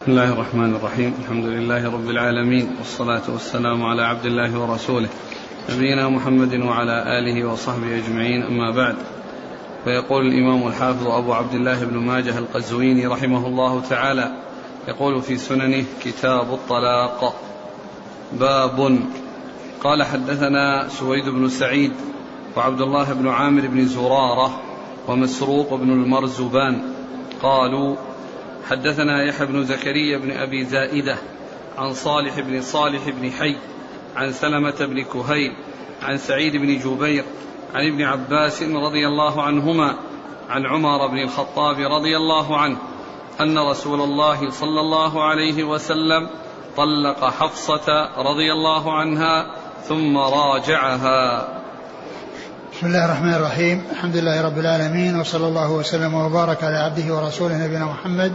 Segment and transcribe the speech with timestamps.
[0.00, 1.14] بسم الله الرحمن الرحيم.
[1.20, 5.08] الحمد لله رب العالمين والصلاة والسلام على عبد الله ورسوله
[5.70, 8.96] نبينا محمد وعلى آله وصحبه أجمعين أما بعد.
[9.84, 14.32] فيقول الإمام الحافظ أبو عبد الله بن ماجه القزويني رحمه الله تعالى
[14.88, 17.34] يقول في سننه كتاب الطلاق.
[18.32, 18.98] باب.
[19.80, 21.92] قال حدثنا سويد بن سعيد
[22.56, 24.60] وعبد الله بن عامر بن زرارة
[25.08, 26.82] ومسروق بن المرزبان
[27.42, 27.96] قالوا
[28.68, 31.16] حدثنا يحيى بن زكريا بن أبي زائدة
[31.78, 33.56] عن صالح بن صالح بن حي
[34.16, 35.52] عن سلمة بن كهيل
[36.02, 37.24] عن سعيد بن جبير
[37.74, 39.96] عن ابن عباس رضي الله عنهما
[40.48, 42.76] عن عمر بن الخطاب رضي الله عنه
[43.40, 46.28] أن رسول الله صلى الله عليه وسلم
[46.76, 49.46] طلق حفصة رضي الله عنها
[49.82, 51.59] ثم راجعها.
[52.80, 53.84] بسم الله الرحمن الرحيم.
[53.90, 58.32] الحمد لله رب العالمين وصلى الله وسلم وبارك على عبده ورسوله نبينا محمد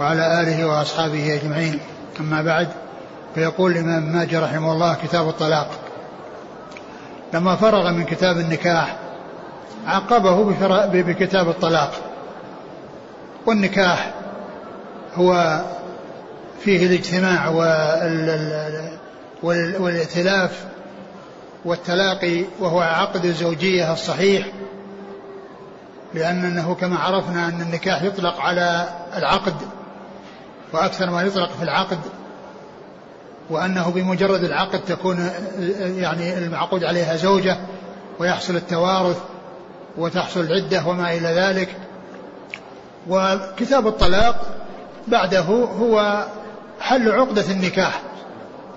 [0.00, 1.78] وعلى آله وأصحابه أجمعين.
[2.20, 2.68] أما بعد
[3.34, 5.70] فيقول الإمام ماجه رحمه الله كتاب الطلاق.
[7.34, 8.96] لما فرغ من كتاب النكاح
[9.86, 10.44] عقبه
[11.02, 11.92] بكتاب الطلاق.
[13.46, 14.14] والنكاح
[15.14, 15.62] هو
[16.64, 17.48] فيه الاجتماع
[19.42, 20.64] والائتلاف
[21.64, 24.46] والتلاقي وهو عقد الزوجية الصحيح
[26.14, 29.54] لأنه كما عرفنا أن النكاح يطلق على العقد
[30.72, 31.98] وأكثر ما يطلق في العقد
[33.50, 35.30] وأنه بمجرد العقد تكون
[35.80, 37.56] يعني المعقود عليها زوجة
[38.18, 39.18] ويحصل التوارث
[39.96, 41.68] وتحصل العدة وما إلى ذلك.
[43.08, 44.46] وكتاب الطلاق
[45.08, 45.40] بعده
[45.80, 46.26] هو
[46.80, 48.00] حل عقدة النكاح.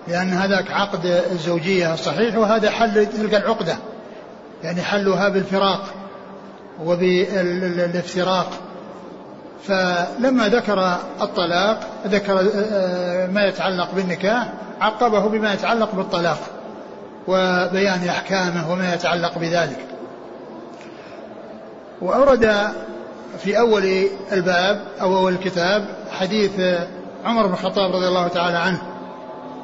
[0.08, 3.78] لأن هذاك عقد الزوجية الصحيح وهذا حل تلك العقدة.
[4.64, 5.84] يعني حلها بالفراق
[6.84, 8.50] وبالافتراق.
[9.64, 16.40] فلما ذكر الطلاق ذكر آه، ما يتعلق بالنكاح عقبه بما يتعلق بالطلاق
[17.28, 19.80] وبيان أحكامه وما يتعلق بذلك.
[22.02, 22.54] وأورد
[23.40, 26.52] في أول الباب أو أول الكتاب حديث
[27.26, 28.97] عمر بن الخطاب رضي الله تعالى عنه.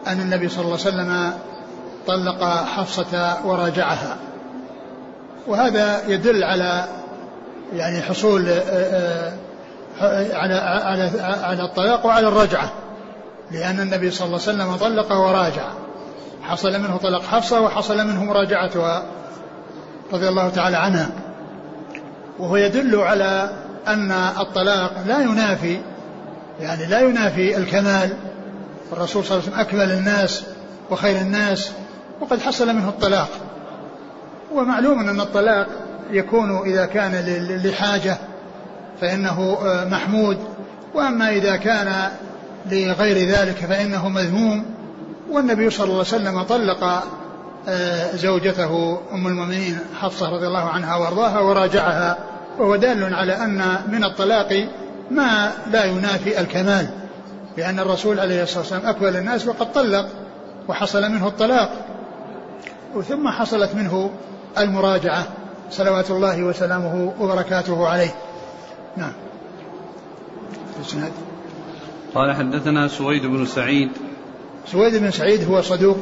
[0.07, 1.33] أن النبي صلى الله عليه وسلم
[2.07, 4.17] طلق حفصة وراجعها.
[5.47, 6.87] وهذا يدل على
[7.73, 9.33] يعني حصول آه،
[10.01, 12.71] آه، على على على الطلاق وعلى الرجعة.
[13.51, 15.67] لأن النبي صلى الله عليه وسلم طلق وراجع.
[16.43, 19.03] حصل منه طلاق حفصة وحصل منه مراجعتها
[20.13, 21.09] رضي الله تعالى عنها.
[22.39, 23.49] وهو يدل على
[23.87, 25.79] أن الطلاق لا ينافي
[26.59, 28.13] يعني لا ينافي الكمال
[28.93, 30.43] الرسول صلى الله عليه وسلم أكمل الناس
[30.91, 31.71] وخير الناس
[32.21, 33.29] وقد حصل منه الطلاق.
[34.53, 35.67] ومعلوم أن الطلاق
[36.11, 37.11] يكون إذا كان
[37.65, 38.17] لحاجة
[39.01, 40.37] فإنه آه، محمود.
[40.93, 42.11] وأما إذا كان
[42.71, 44.65] لغير ذلك فإنه مذموم.
[45.31, 47.03] والنبي صلى الله عليه وسلم طلق
[47.67, 52.17] آه، زوجته أم المؤمنين حفصة رضي الله عنها وأرضاها وراجعها.
[52.59, 54.67] وهو دال على أن من الطلاق
[55.11, 57.02] ما لا ينافي الكمال.
[57.57, 60.09] لأن الرسول عليه الصلاة والسلام أكمل الناس وقد طلق
[60.67, 61.85] وحصل منه الطلاق
[63.07, 64.11] ثم حصلت منه
[64.57, 65.27] المراجعة
[65.71, 68.15] صلوات الله وسلامه وبركاته عليه.
[68.97, 69.11] نعم.
[70.77, 71.11] الاسناد
[72.15, 73.89] قال حدثنا سويد بن سعيد.
[74.67, 75.97] سويد بن سعيد هو صدوق.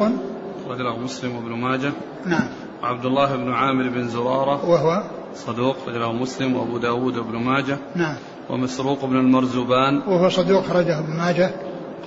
[0.67, 1.91] رجله مسلم وابن ماجه.
[2.25, 2.47] نعم.
[2.83, 4.69] وعبد الله بن عامر بن زرارة.
[4.69, 5.03] وهو؟
[5.35, 7.77] صدوق رجله مسلم وأبو داود وابن ماجه.
[7.95, 8.15] نعم.
[8.51, 11.51] ومسروق بن المرزبان وهو صدوق خرجه ابن ماجه.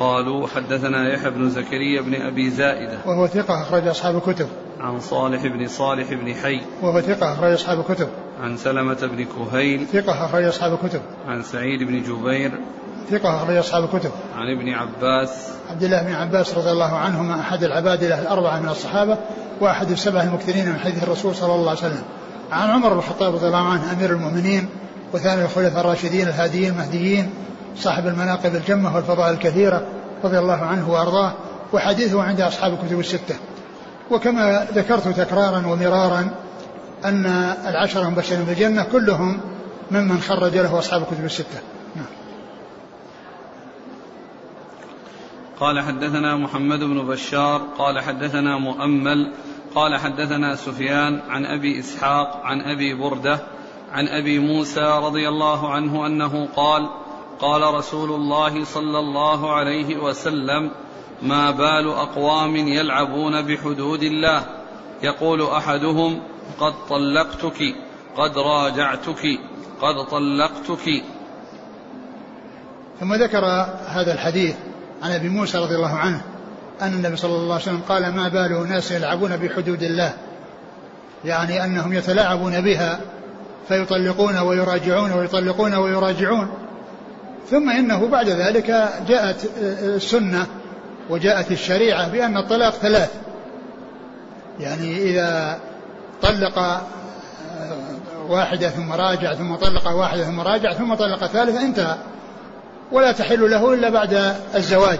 [0.00, 2.99] قالوا حدثنا يحيى بن زكريا بن أبي زائدة.
[3.06, 4.49] وهو ثقة أخرج أصحاب الكتب.
[4.81, 6.60] عن صالح بن صالح بن حي.
[6.82, 8.09] وهو ثقة أخرج أصحاب الكتب.
[8.43, 9.87] عن سلمة بن كهيل.
[9.93, 11.00] ثقة أخرج أصحاب الكتب.
[11.27, 12.53] عن سعيد بن جبير.
[13.11, 14.11] ثقة أخرج أصحاب الكتب.
[14.37, 15.53] عن ابن عباس.
[15.71, 19.19] عبد الله بن عباس رضي الله عنهما أحد العبادلة الأربعة من الصحابة
[19.61, 22.03] وأحد السبعة المكثرين من حديث الرسول صلى الله عليه وسلم.
[22.53, 24.69] عن عمر بن الخطاب رضي الله عنه أمير المؤمنين
[25.14, 27.30] وثاني الخلفاء الراشدين الهاديين المهديين
[27.76, 29.87] صاحب المناقب الجمة والفضائل الكثيرة
[30.25, 31.32] رضي الله عنه وأرضاه
[31.72, 33.37] وحديثه عند أصحاب الكتب الستة
[34.11, 36.31] وكما ذكرت تكرارا ومرارا
[37.05, 37.26] أن
[37.66, 39.40] العشرة المبشرين بالجنة كلهم
[39.90, 41.58] ممن خرج له أصحاب الكتب الستة
[41.96, 42.06] نعم.
[45.60, 49.32] قال حدثنا محمد بن بشار قال حدثنا مؤمل
[49.75, 53.54] قال حدثنا سفيان عن أبي إسحاق عن أبي بردة
[53.94, 56.88] عن أبي موسى رضي الله عنه أنه قال
[57.41, 60.70] قال رسول الله صلى الله عليه وسلم
[61.23, 64.43] ما بال أقوام يلعبون بحدود الله.
[65.02, 66.23] يقول أحدهم
[66.61, 67.58] قد طلقتك
[68.17, 69.38] قد راجعتك
[69.81, 71.05] قد طلقتك.
[73.00, 73.44] ثم ذكر
[73.87, 74.56] هذا الحديث
[75.02, 76.25] عن أبي موسى رضي الله عنه
[76.82, 80.14] أن النبي صلى الله عليه وسلم قال ما بال ناس يلعبون بحدود الله.
[81.25, 83.00] يعني أنهم يتلاعبون بها
[83.69, 86.49] فيطلقون ويراجعون ويطلقون ويراجعون.
[87.50, 88.66] ثم إنه بعد ذلك
[89.08, 89.50] جاءت
[89.82, 90.46] السنة
[91.11, 93.11] وجاءت الشريعة بأن الطلاق ثلاث.
[94.61, 95.58] يعني إذا
[96.22, 96.82] طلق
[98.28, 101.96] واحدة ثم راجع ثم طلق واحدة ثم راجع ثم طلق ثالثة انتهى.
[102.93, 104.99] ولا تحل له إلا بعد الزواج.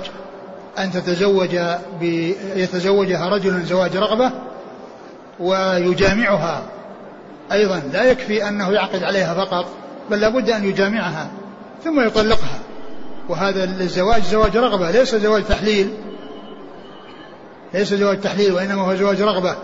[0.79, 1.59] أن تتزوج
[2.57, 4.33] يتزوجها رجل زواج رغبة
[5.41, 6.63] ويجامعها.
[7.53, 9.67] أيضا لا يكفي أنه يعقد عليها فقط
[10.11, 11.31] بل لابد أن يجامعها
[11.85, 12.59] ثم يطلقها.
[13.29, 15.91] وهذا الزواج زواج رغبة ليس زواج تحليل.
[17.75, 19.57] ليس زواج تحليل وإنما هو زواج رغبة.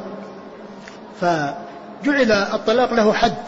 [1.20, 3.42] فجعل الطلاق له حد.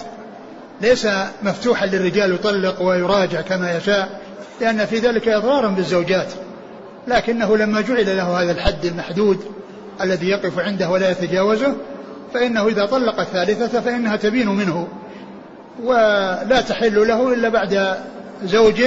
[0.81, 1.09] ليس
[1.43, 4.21] مفتوحا للرجال يطلق ويراجع كما يشاء
[4.61, 6.33] لأن في ذلك إضرارا بالزوجات.
[7.09, 9.45] لكنه لما جعل له هذا الحد المحدود
[10.01, 11.75] الذي يقف عنده ولا يتجاوزه
[12.35, 14.89] فإنه إذا طلق الثالثة فإنها تبين منه
[15.83, 17.97] ولا تحل له إلا بعد
[18.45, 18.83] زوج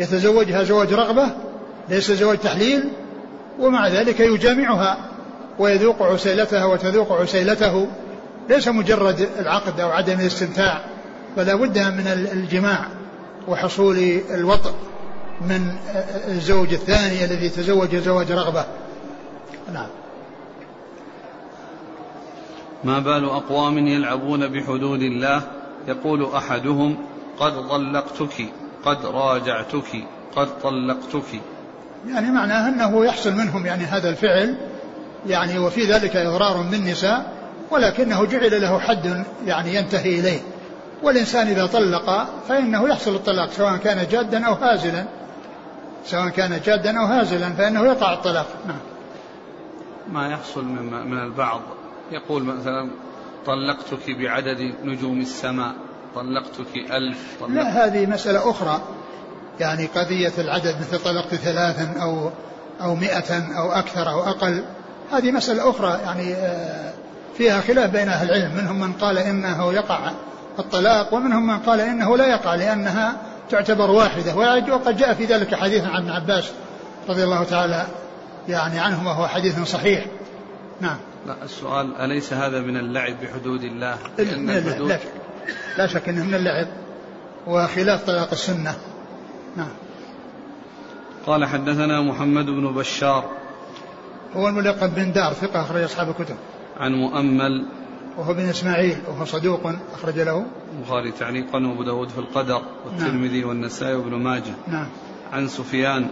[0.00, 1.30] يتزوجها زواج رغبة
[1.88, 2.88] ليس زواج تحليل
[3.60, 4.96] ومع ذلك يجامعها
[5.58, 7.88] ويذوق عسيلتها وتذوق عسيلته.
[8.48, 10.80] ليس مجرد العقد أو عدم الاستمتاع
[11.36, 12.86] فلا بد من الجماع
[13.48, 13.98] وحصول
[14.30, 14.74] الوطء
[15.40, 15.76] من
[16.28, 18.64] الزوج الثاني الذي تزوج زواج رغبة.
[19.72, 19.86] نعم.
[22.84, 25.42] ما بال أقوام يلعبون بحدود الله؟
[25.88, 26.96] يقول أحدهم
[27.38, 28.46] قد طلقتك
[28.84, 30.04] قد راجعتك
[30.36, 31.40] قد طلقتك.
[32.08, 34.56] يعني معناه أنه يحصل منهم يعني هذا الفعل
[35.26, 37.32] يعني وفي ذلك إضرار بالنساء
[37.70, 40.40] ولكنه جعل له حد يعني ينتهي إليه.
[41.02, 45.04] والإنسان إذا طلق فإنه يحصل الطلاق سواء كان جادا أو هازلا.
[46.06, 48.46] سواء كان جادا أو هازلا فإنه يقع الطلاق.
[48.66, 48.78] نعم.
[50.12, 51.60] ما يحصل من من البعض.
[52.14, 52.90] يقول مثلا
[53.46, 55.74] طلقتك بعدد نجوم السماء
[56.14, 58.80] طلقتك ألف طلقت لا هذه مسألة أخرى.
[59.60, 62.30] يعني قضية العدد مثل طلقت ثلاثا أو
[62.82, 64.64] أو مئة أو أكثر أو أقل
[65.12, 66.00] هذه مسألة أخرى.
[66.04, 66.92] يعني آه،
[67.36, 68.56] فيها خلاف بين أهل العلم.
[68.56, 70.10] منهم من قال إنه يقع
[70.58, 73.16] الطلاق ومنهم من قال إنه لا يقع لأنها
[73.50, 74.36] تعتبر واحدة.
[74.74, 76.50] وقد جاء في ذلك حديث عن ابن عباس
[77.08, 77.86] رضي الله تعالى
[78.48, 80.04] يعني عنهما وهو حديث صحيح.
[80.80, 80.96] نعم.
[81.26, 85.12] لا السؤال أليس هذا من اللعب بحدود الله؟ لأن لا, الحدود لا, شك
[85.78, 86.66] لا شك أنه من اللعب
[87.46, 88.74] وخلاف طلاق السنة.
[89.56, 89.70] نعم.
[91.26, 93.30] قال حدثنا محمد بن بشار.
[94.36, 96.36] هو الملقب بن دار ثقة أخرج أصحاب الكتب.
[96.76, 97.66] عن مؤمل.
[98.18, 100.46] وهو بن إسماعيل وهو صدوق أخرج له.
[100.78, 103.48] البخاري تعليقا وأبو داود في القدر والترمذي نعم.
[103.48, 104.54] والنسائي وابن ماجه.
[104.68, 104.88] نعم.
[105.32, 106.08] عن سفيان.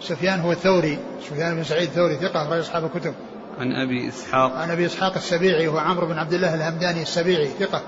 [0.00, 3.14] سفيان هو الثوري سفيان بن سعيد الثوري ثقة أخرج أصحاب الكتب.
[3.60, 4.52] عن أبي إسحاق.
[4.56, 7.82] عن أبي إسحاق السبيعي وهو عمرو بن عبد الله الهمداني السبيعي ثقة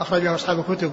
[0.00, 0.92] أخرج له أصحاب الكتب.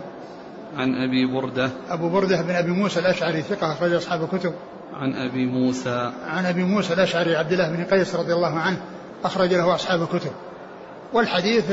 [0.77, 1.69] عن أبي بردة.
[1.89, 4.53] أبو بردة بن أبي موسى الأشعري ثقة أخرج أصحاب الكتب.
[4.93, 6.11] عن أبي موسى.
[6.27, 8.77] عن أبي موسى الأشعري عبد الله بن قيس رضي الله عنه
[9.23, 10.31] أخرج له أصحاب الكتب.
[11.13, 11.71] والحديث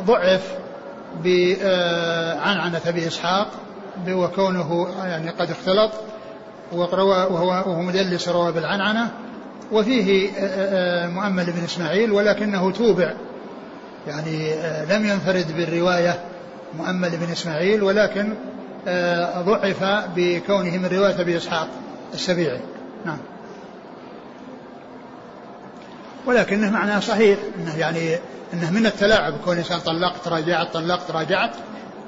[0.00, 0.54] ضعف
[1.24, 3.48] بعنعنة أبي إسحاق
[4.08, 5.90] وكونه يعني قد اختلط
[6.72, 9.10] وهو, وهو مدلس روى بالعنعنة
[9.72, 10.30] وفيه
[11.06, 13.12] مؤمل بن إسماعيل ولكنه توبع.
[14.06, 14.54] يعني
[14.90, 16.20] لم ينفرد بالرواية
[16.78, 18.34] مؤمل بن إسماعيل ولكن
[19.38, 19.84] ضعف
[20.16, 21.68] بكونه من رواية أبي إسحاق
[22.14, 22.60] السبيعي.
[23.06, 23.18] نعم.
[26.26, 28.18] ولكنه معناه صحيح إنه يعني
[28.54, 31.50] إنه من التلاعب كون إنسان طلقت راجعت طلقت راجعت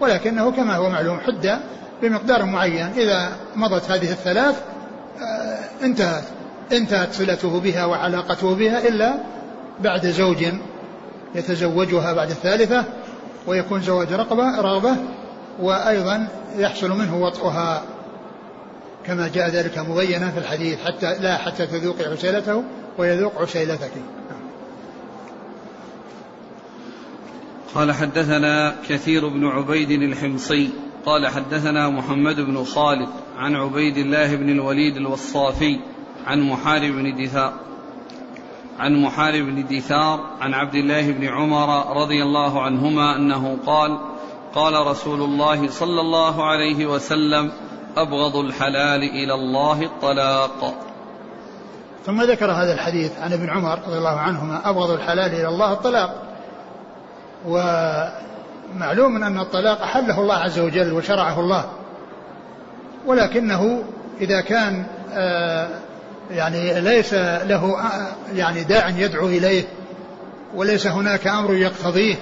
[0.01, 1.61] ولكنه كما هو معلوم حده
[2.03, 2.87] بمقدار معين.
[2.97, 4.63] إذا مضت هذه الثلاث
[5.21, 6.25] آه، انتهت.
[6.73, 9.15] انتهت صلته بها وعلاقته بها إلا
[9.81, 10.45] بعد زوج
[11.35, 12.85] يتزوجها بعد الثالثة
[13.47, 14.97] ويكون زواج رقبة رغبة
[15.61, 17.83] وأيضا يحصل منه وطئها.
[19.07, 22.63] كما جاء ذلك مبينا في الحديث حتى لا حتى تذوقي عسيلته
[22.99, 23.93] ويذوق عسيلتك.
[27.75, 30.71] قال حدثنا كثير بن عبيد الحمصي
[31.07, 35.81] قال حدثنا محمد بن خالد عن عبيد الله بن الوليد الوصافي
[36.27, 37.53] عن محارب بن دثار
[38.79, 43.99] عن محارب بن دثار عن عبد الله بن عمر رضي الله عنهما أنه قال
[44.55, 47.53] قال رسول الله صلى الله عليه وسلم
[47.97, 50.75] أبغض الحلال إلى الله الطلاق.
[52.07, 56.23] ثم ذكر هذا الحديث عن ابن عمر رضي الله عنهما أبغض الحلال إلى الله الطلاق.
[57.47, 61.65] ومعلوم أن الطلاق أحله الله عز وجل وشرعه الله
[63.07, 63.85] ولكنه
[64.21, 65.69] إذا كان آه،
[66.31, 67.77] يعني ليس له
[68.35, 69.65] يعني داع يدعو إليه
[70.55, 72.15] وليس هناك أمر يقتضيه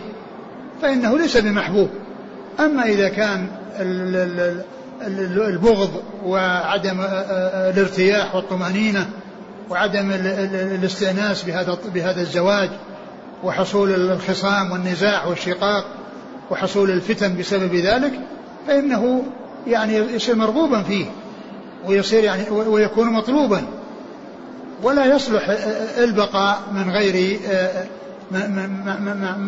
[0.82, 1.90] فإنه ليس بمحبوب.
[2.60, 3.46] أما إذا كان
[5.36, 7.00] البغض وعدم
[7.70, 9.08] الارتياح والطمأنينة
[9.70, 12.70] وعدم الاستئناس بهذا بهذا الزواج
[13.44, 15.84] وحصول الخصام والنزاع والشقاق
[16.50, 18.12] وحصول الفتن بسبب ذلك
[18.66, 19.24] فإنه
[19.66, 21.06] يعني يصير مرغوبا فيه
[21.86, 23.62] ويصير يعني ويكون مطلوبا.
[24.82, 25.48] ولا يصلح
[25.98, 27.40] البقاء من غير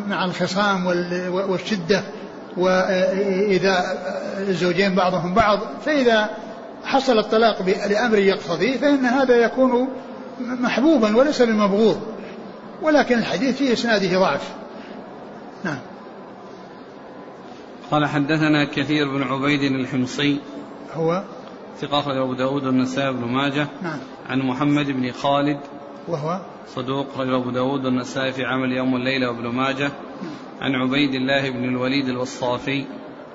[0.09, 0.87] مع الخصام
[1.33, 2.03] والشدة
[2.57, 3.85] وإذا
[4.39, 6.31] الزوجين بعضهم بعض فإذا
[6.85, 9.89] حصل الطلاق لأمر يقتضي فإن هذا يكون
[10.41, 12.01] محبوبا وليس بمبغوض
[12.83, 14.55] ولكن الحديث في إسناده ضعف.
[15.65, 15.79] نعم.
[17.91, 20.41] قال حدثنا كثير بن عبيد الحمصي
[20.95, 21.23] هو؟
[21.81, 23.67] ثقة أخرج أبو داود والنسائي بن ماجه.
[23.83, 23.99] نعم.
[24.29, 25.59] عن محمد بن خالد
[26.09, 29.91] وهو صدوق رجل أبو داود والنسائي في عمل يوم والليلة وابن ماجه.
[30.61, 32.85] عن عبيد الله بن الوليد الوصافي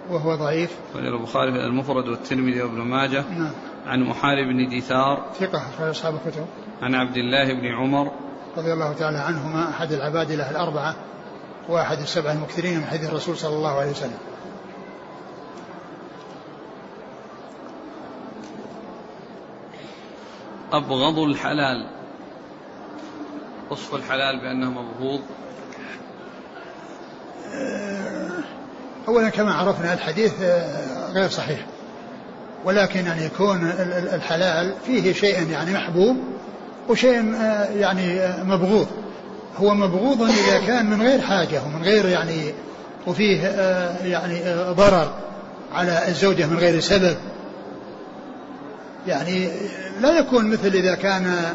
[0.09, 0.71] وهو ضعيف.
[0.95, 3.23] رجل البخاري في المفرد والترمذي وابن ماجه.
[3.29, 3.51] نعم.
[3.87, 5.25] عن محارب بن ديثار.
[5.39, 6.45] ثقة أخرج أصحاب الكتب.
[6.81, 8.11] عن عبد الله بن عمر.
[8.57, 10.95] رضي الله تعالى عنهما أحد العبادلة الأربعة
[11.69, 14.17] وأحد السبع المكثرين من حديث الرسول صلى الله عليه وسلم.
[20.71, 21.85] أبغض الحلال.
[23.69, 25.21] وصف الحلال بأنه مبغوض.
[29.07, 31.59] أولا كما عرفنا الحديث آه، غير صحيح.
[32.65, 33.71] ولكن يعني يكون
[34.13, 36.17] الحلال فيه شيء يعني محبوب
[36.89, 38.87] وشيء آه، يعني آه، مبغوض.
[39.57, 42.53] هو مبغوض إذا كان من غير حاجة ومن غير يعني
[43.07, 43.41] وفيه
[44.03, 44.41] يعني
[44.73, 45.13] ضرر
[45.73, 47.17] على الزوجة من غير سبب.
[49.07, 49.49] يعني
[50.01, 51.53] لا يكون مثل إذا كان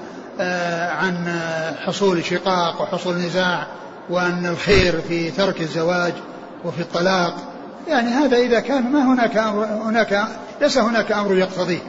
[0.90, 1.40] عن
[1.86, 3.66] حصول شقاق وحصول نزاع
[4.10, 6.12] وأن الخير في ترك الزواج
[6.64, 7.36] وفي الطلاق.
[7.88, 10.28] يعني هذا إذا كان ما هناك أمر هناك
[10.60, 11.82] ليس هناك أمر يقتضيه.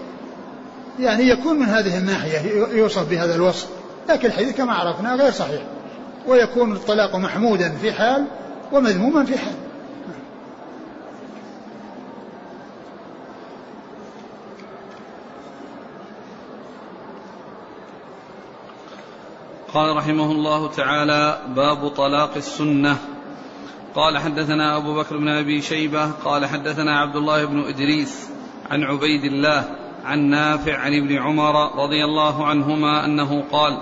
[1.00, 2.40] يعني يكون من هذه الناحية
[2.74, 3.68] يوصف بهذا الوصف.
[4.10, 5.62] لكن الحديث كما عرفنا غير صحيح.
[6.28, 8.26] ويكون الطلاق محمودا في حال
[8.72, 9.54] ومذموما في حال.
[19.74, 22.98] قال رحمه الله تعالى باب طلاق السنة.
[23.96, 28.30] قال حدثنا أبو بكر بن أبي شيبة قال حدثنا عبد الله بن إدريس
[28.70, 33.78] عن عبيد الله عن نافع عن ابن عمر رضي الله عنهما أنه قال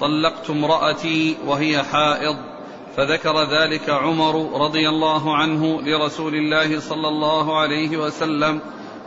[0.00, 2.36] طلقت امرأتي وهي حائض
[2.96, 8.60] فذكر ذلك عمر رضي الله عنه لرسول الله صلى الله عليه وسلم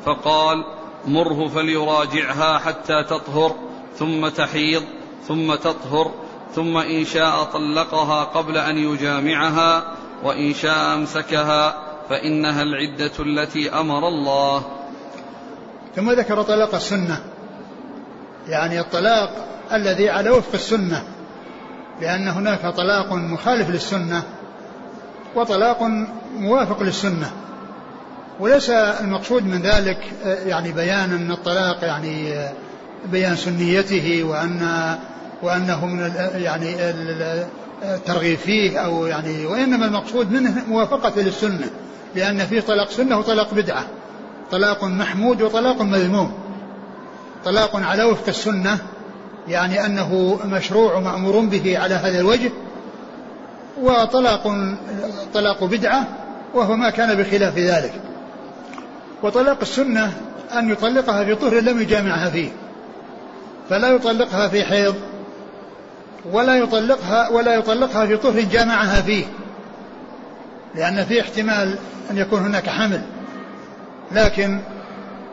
[0.06, 0.64] فقال
[1.08, 3.56] مره فليراجعها حتى تطهر
[3.96, 4.84] ثم تحيض.
[5.28, 6.12] ثم تطهر
[6.56, 9.84] ثم إن شاء طلقها قبل أن يجامعها
[10.24, 11.78] وإن شاء أمسكها
[12.10, 14.64] فإنها العدة التي أمر الله.
[15.96, 17.24] ثم ذكر طلاق السنة.
[18.48, 19.30] يعني الطلاق
[19.74, 21.04] الذي على وفق السنة
[22.02, 24.24] لأن هناك طلاق مخالف للسنة
[25.36, 25.84] وطلاق
[26.38, 27.32] موافق للسنة.
[28.40, 32.34] وليس المقصود من ذلك يعني بيان أن الطلاق يعني
[33.06, 34.96] بيان سنيته وأن
[35.42, 36.76] وأنه من يعني
[37.84, 41.70] الترغيب فيه أو يعني وإنما المقصود منه موافقة للسنة
[42.16, 43.86] لأن فيه طلاق سنة وطلاق بدعة
[44.52, 46.32] طلاق محمود وطلاق مذموم.
[47.46, 48.78] طلاق على وفق السنة
[49.48, 52.52] يعني أنه مشروع ومأمور به على هذا الوجه
[53.82, 54.44] وطلاق
[55.34, 56.08] طلاق بدعة
[56.54, 57.94] وهو ما كان بخلاف ذلك.
[59.24, 60.14] وطلاق السنة
[60.58, 62.50] أن يطلقها في طهر لم يجامعها فيه.
[63.70, 64.96] فلا يطلقها في حيض
[66.32, 69.26] ولا يطلقها ولا يطلقها في طهر جامعها فيه
[70.76, 71.78] لأن في احتمال
[72.12, 73.02] أن يكون هناك حمل.
[74.12, 74.60] لكن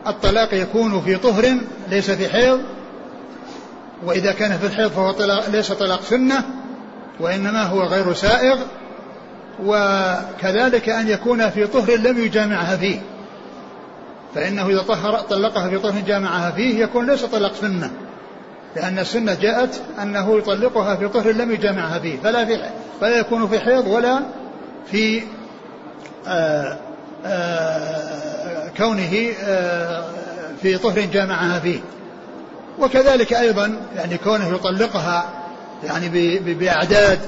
[0.07, 1.57] الطلاق يكون في طهر
[1.89, 2.61] ليس في حيض
[4.05, 6.43] وإذا كان في الحيض فهو طلاق ليس طلاق سنة
[7.19, 8.57] وإنما هو غير سائغ
[9.63, 13.01] وكذلك أن يكون في طهر لم يجامعها فيه.
[14.35, 17.91] فإنه إذا طهر طلقها في طهر جامعها فيه يكون ليس طلاق سنة.
[18.75, 22.59] لأن السنة جاءت أنه يطلقها في طهر لم يجامعها فيه فلا في
[23.01, 24.19] فلا يكون في حيض ولا
[24.91, 25.27] في آآ
[26.27, 26.77] آه،
[27.25, 30.05] آآ آه، كونه آآ آه،
[30.61, 31.79] في طهر جامعها فيه.
[32.79, 35.29] وكذلك أيضا يعني كونه يطلقها
[35.83, 37.19] يعني بأعداد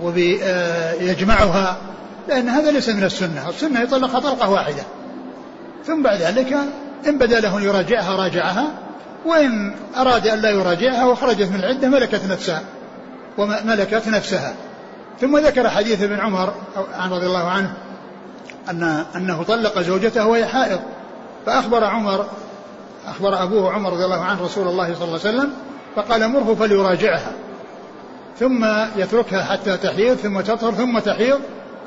[0.00, 1.76] ويجمعها
[2.28, 3.48] لأن هذا ليس من السنة.
[3.48, 4.82] السنة يطلقها طلقة واحدة.
[5.84, 6.56] ثم بعد ذلك
[7.08, 8.87] إن بدا له يراجعها راجعها.
[9.28, 12.62] وإن أراد أن لا يراجعها وخرجت من العدة ملكت نفسها
[13.38, 14.54] وملكت نفسها.
[15.20, 16.54] ثم ذكر حديث ابن عمر
[16.98, 17.72] عن رضي الله عنه
[18.70, 20.80] أن أنه طلق زوجته وهي حائض.
[21.46, 22.26] فأخبر عمر
[23.08, 25.52] أخبر أبوه عمر رضي الله عنه رسول الله صلى الله عليه وسلم
[25.96, 27.32] فقال مره فليراجعها.
[28.38, 28.66] ثم
[28.96, 31.40] يتركها حتى تحيض ثم تطهر ثم تحيض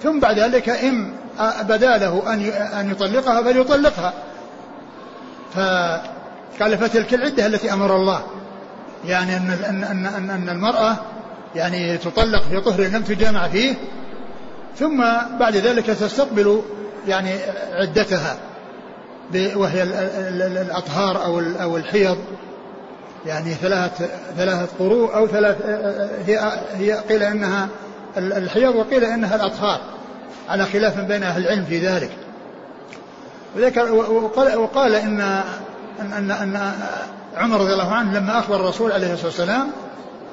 [0.04, 1.14] ثم بعد ذلك إن
[1.62, 2.40] بدا له أن
[2.80, 4.14] أن يطلقها فليطلقها
[6.60, 8.22] فقال فتلك العدة التي أمر الله.
[9.06, 10.96] يعني أن أن أن, أن المرأة
[11.56, 13.76] يعني تطلق في طهر لم تجامع فيه
[14.78, 15.04] ثم
[15.40, 16.62] بعد ذلك تستقبل
[17.08, 17.30] يعني
[17.74, 18.38] عدتها
[19.56, 19.84] وهي
[20.64, 22.18] الأطهار أو أو الحيض.
[23.26, 25.58] يعني ثلاثة ثلاثة قروء أو ثلاث
[26.28, 27.68] هي هي قيل إنها
[28.18, 29.82] الحيض وقيل إنها الأطهار
[30.50, 32.12] على خلاف بين أهل العلم في ذلك.
[34.08, 35.44] وقال, وقال إن
[36.02, 36.74] أن أن
[37.38, 39.68] عمر رضي الله عنه لما أخبر الرسول عليه الصلاة والسلام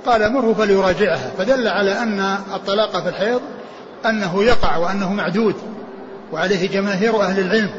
[0.06, 2.20] قال مره فليراجعها فدل على أن
[2.54, 3.40] الطلاق في الحيض
[4.06, 5.54] أنه يقع وأنه معدود
[6.32, 7.70] وعليه جماهير أهل العلم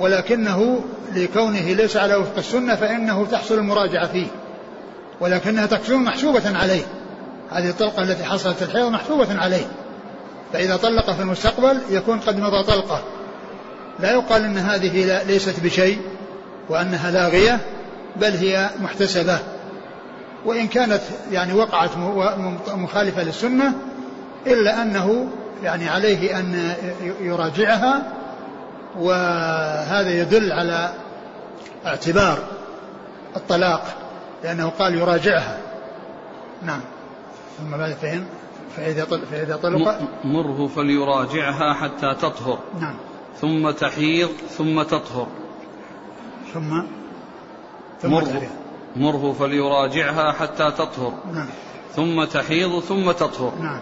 [0.00, 0.80] ولكنه
[1.14, 4.26] لكونه ليس على وفق السنة فإنه تحصل المراجعة فيه
[5.20, 6.82] ولكنها تكون محسوبة عليه.
[7.50, 9.66] هذه الطلقة التي حصلت في الحيض محسوبة عليه.
[10.52, 13.02] فإذا طلق في المستقبل يكون قد مضى طلقة.
[14.00, 15.98] لا يقال أن هذه ليست بشيء.
[16.68, 17.60] وأنها لاغية
[18.16, 19.38] بل هي محتسبة.
[20.44, 21.00] وإن كانت
[21.32, 21.90] يعني وقعت
[22.68, 23.72] مخالفة للسنة
[24.46, 25.28] إلا أنه
[25.62, 26.74] يعني عليه أن
[27.20, 28.02] يراجعها
[28.98, 30.92] وهذا يدل على
[31.86, 32.38] اعتبار
[33.36, 33.84] الطلاق
[34.44, 35.58] لأنه قال يراجعها.
[36.62, 36.80] نعم.
[37.58, 38.26] ثم بعد فهم
[38.76, 42.58] فإذا طلق, فإذا طلق مره فليراجعها حتى تطهر.
[42.80, 42.96] نعم.
[43.40, 45.26] ثم تحيض ثم تطهر.
[46.54, 46.82] ثم
[48.02, 48.42] ثم مره,
[48.96, 51.12] مره فليراجعها حتى تطهر.
[51.32, 51.48] نعم.
[51.96, 53.52] ثم تحيض ثم تطهر.
[53.60, 53.80] نعم.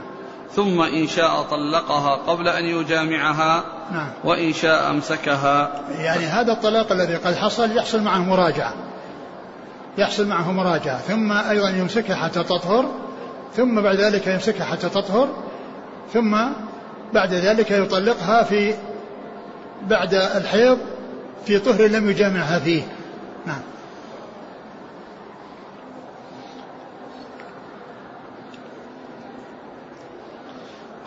[0.54, 4.08] ثم إن شاء طلقها قبل أن يجامعها نعم.
[4.24, 5.82] وإن شاء أمسكها.
[5.98, 8.74] يعني هذا الطلاق الذي قد حصل يحصل معه مراجعة.
[9.98, 10.98] يحصل معه مراجعة.
[10.98, 12.86] ثم أيضا يمسكها حتى تطهر.
[13.56, 15.28] ثم بعد ذلك يمسكها حتى تطهر.
[16.12, 16.38] ثم
[17.14, 18.74] بعد ذلك يطلقها في
[19.88, 20.78] بعد الحيض
[21.44, 22.82] في طهر لم يجامعها فيه
[23.46, 23.60] نعم.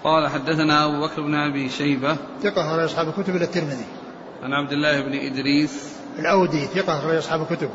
[0.03, 2.17] قال حدثنا أبو بكر بن أبي شيبة.
[2.43, 3.85] ثقة أخرج أصحاب الكتب إلى الترمذي.
[4.43, 5.95] عن عبد الله بن إدريس.
[6.19, 7.69] الأودي ثقة أخرج أصحاب الكتب.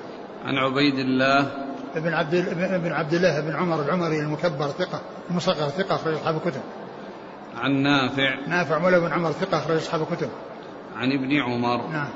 [0.44, 1.66] عن عبيد الله.
[1.96, 6.60] ابن عبد ابن عبد الله بن عمر العمري المكبر ثقة المصغر ثقة أخرج أصحاب الكتب.
[7.56, 8.38] عن نافع.
[8.46, 10.28] نافع مولى بن عمر ثقة أخرج أصحاب الكتب.
[10.96, 11.86] عن ابن عمر.
[11.86, 12.08] نعم.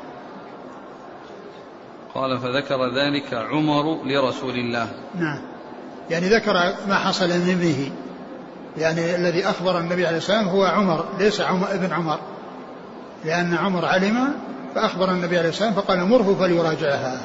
[2.15, 4.89] قال فذكر ذلك عمر لرسول الله.
[5.15, 5.41] نعم.
[6.11, 6.53] يعني ذكر
[6.89, 7.91] ما حصل من ابنه
[8.79, 12.19] يعني الذي أخبر النبي عليه السلام هو عمر ليس عمر ابن عمر.
[13.25, 14.35] لأن عمر علم
[14.75, 17.21] فأخبر النبي عليه السلام فقال مره فليراجعها.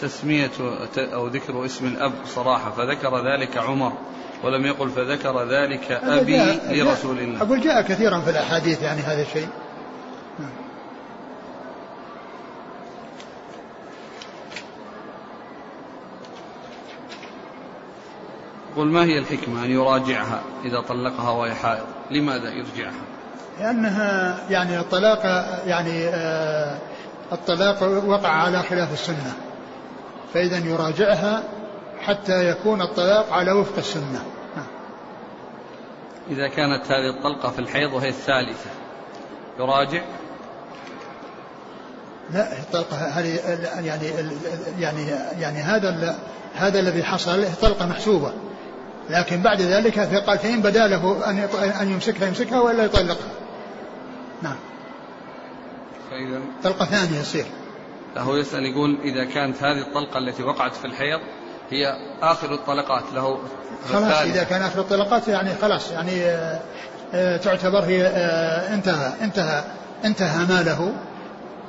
[0.00, 0.50] تسمية
[0.98, 3.92] أو ذكر اسم الأب صراحة فذكر ذلك عمر
[4.44, 7.42] ولم يقل فذكر ذلك أبي لرسول الله.
[7.42, 9.48] أقول جاء كثيرا في الأحاديث يعني هذا الشيء.
[18.76, 23.02] قل ما هي الحكمة أن يراجعها إذا طلقها وهي حائض؟ لماذا يرجعها؟
[23.60, 25.24] لأنها يعني الطلاق
[25.66, 26.78] يعني آه
[27.32, 29.32] الطلاق وقع على خلاف السنة.
[30.34, 31.42] فإذا يراجعها
[32.00, 34.24] حتى يكون الطلاق على وفق السنة.
[36.30, 38.70] إذا كانت هذه الطلقة في الحيض وهي الثالثة
[39.58, 40.02] يراجع؟
[42.30, 43.38] لا الطلقة هذه
[43.80, 44.06] يعني
[44.78, 45.06] يعني
[45.40, 46.18] يعني هذا
[46.54, 48.32] هذا الذي حصل طلقة محسوبة.
[49.10, 51.38] لكن بعد ذلك قال فإن بدا له أن
[51.80, 53.30] أن يمسكها يمسكها ولا يطلقها
[54.42, 54.56] نعم.
[56.10, 57.44] فإذا طلقة ثانية يصير.
[58.16, 61.20] هو يسأل يقول إذا كانت هذه الطلقة التي وقعت في الحيض
[61.70, 63.38] هي آخر الطلقات له؟
[63.92, 66.60] خلاص إذا كان آخر الطلقات يعني خلاص يعني آه،
[67.14, 69.64] آه، تعتبر هي آه، انتهى انتهى
[70.04, 70.92] انتهى ما له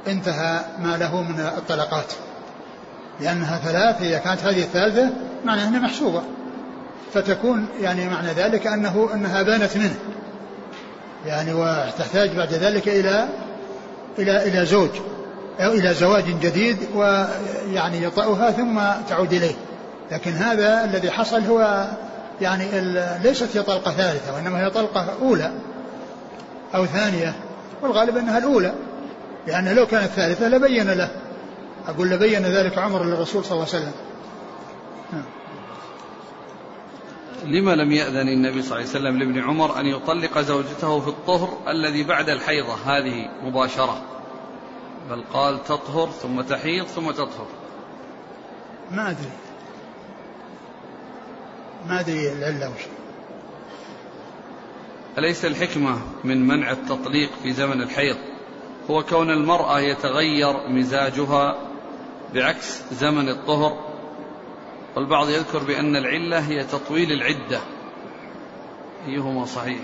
[0.08, 2.14] انتهى ما له من الطلقات.
[3.20, 5.10] لأنها ثلاث إذا كانت هذه الثالثة
[5.46, 6.22] معناها أنها محسوبة.
[7.14, 9.96] فتكون يعني معنى ذلك أنه أنها بانت منه.
[11.26, 13.28] يعني وتحتاج بعد ذلك إلى
[14.20, 14.90] إلى إلى زوج
[15.60, 19.56] أو إلى زواج جديد ويعني يطأها ثم تعود إليه.
[20.12, 21.88] لكن هذا الذي حصل هو
[22.42, 22.66] يعني
[23.24, 25.52] ليست هي طلقة ثالثة وإنما هي طلقة أولى
[26.76, 27.34] أو ثانية
[27.82, 28.74] والغالب أنها الأولى.
[29.48, 31.10] لأنه لو كانت ثالثة لبين له.
[31.88, 33.92] أقول لبين ذلك عمر للرسول صلى الله عليه وسلم.
[37.46, 41.58] لما لم يأذن النبي صلى الله عليه وسلم لابن عمر أن يطلق زوجته في الطهر
[41.68, 44.02] الذي بعد الحيضة؟ هذه مباشرة.
[45.10, 47.48] بل قال تطهر ثم تحيض ثم تطهر.
[48.92, 49.30] ما أدري.
[51.88, 52.82] ما أدري العلة وش.
[55.18, 58.18] أليس الحكمة من منع التطليق في زمن الحيض؟
[58.90, 61.58] هو كون المرأة يتغير مزاجها
[62.34, 63.87] بعكس زمن الطهر
[64.98, 67.60] والبعض يذكر بأن العلة هي تطويل العدة.
[69.08, 69.80] أيهما صحيح؟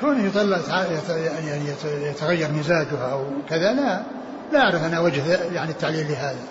[0.00, 0.60] كونه يطلع
[1.08, 4.02] يعني يتغير مزاجها أو كذا لا
[4.52, 6.44] لا أعرف أنا وجه يعني التعليل لهذا.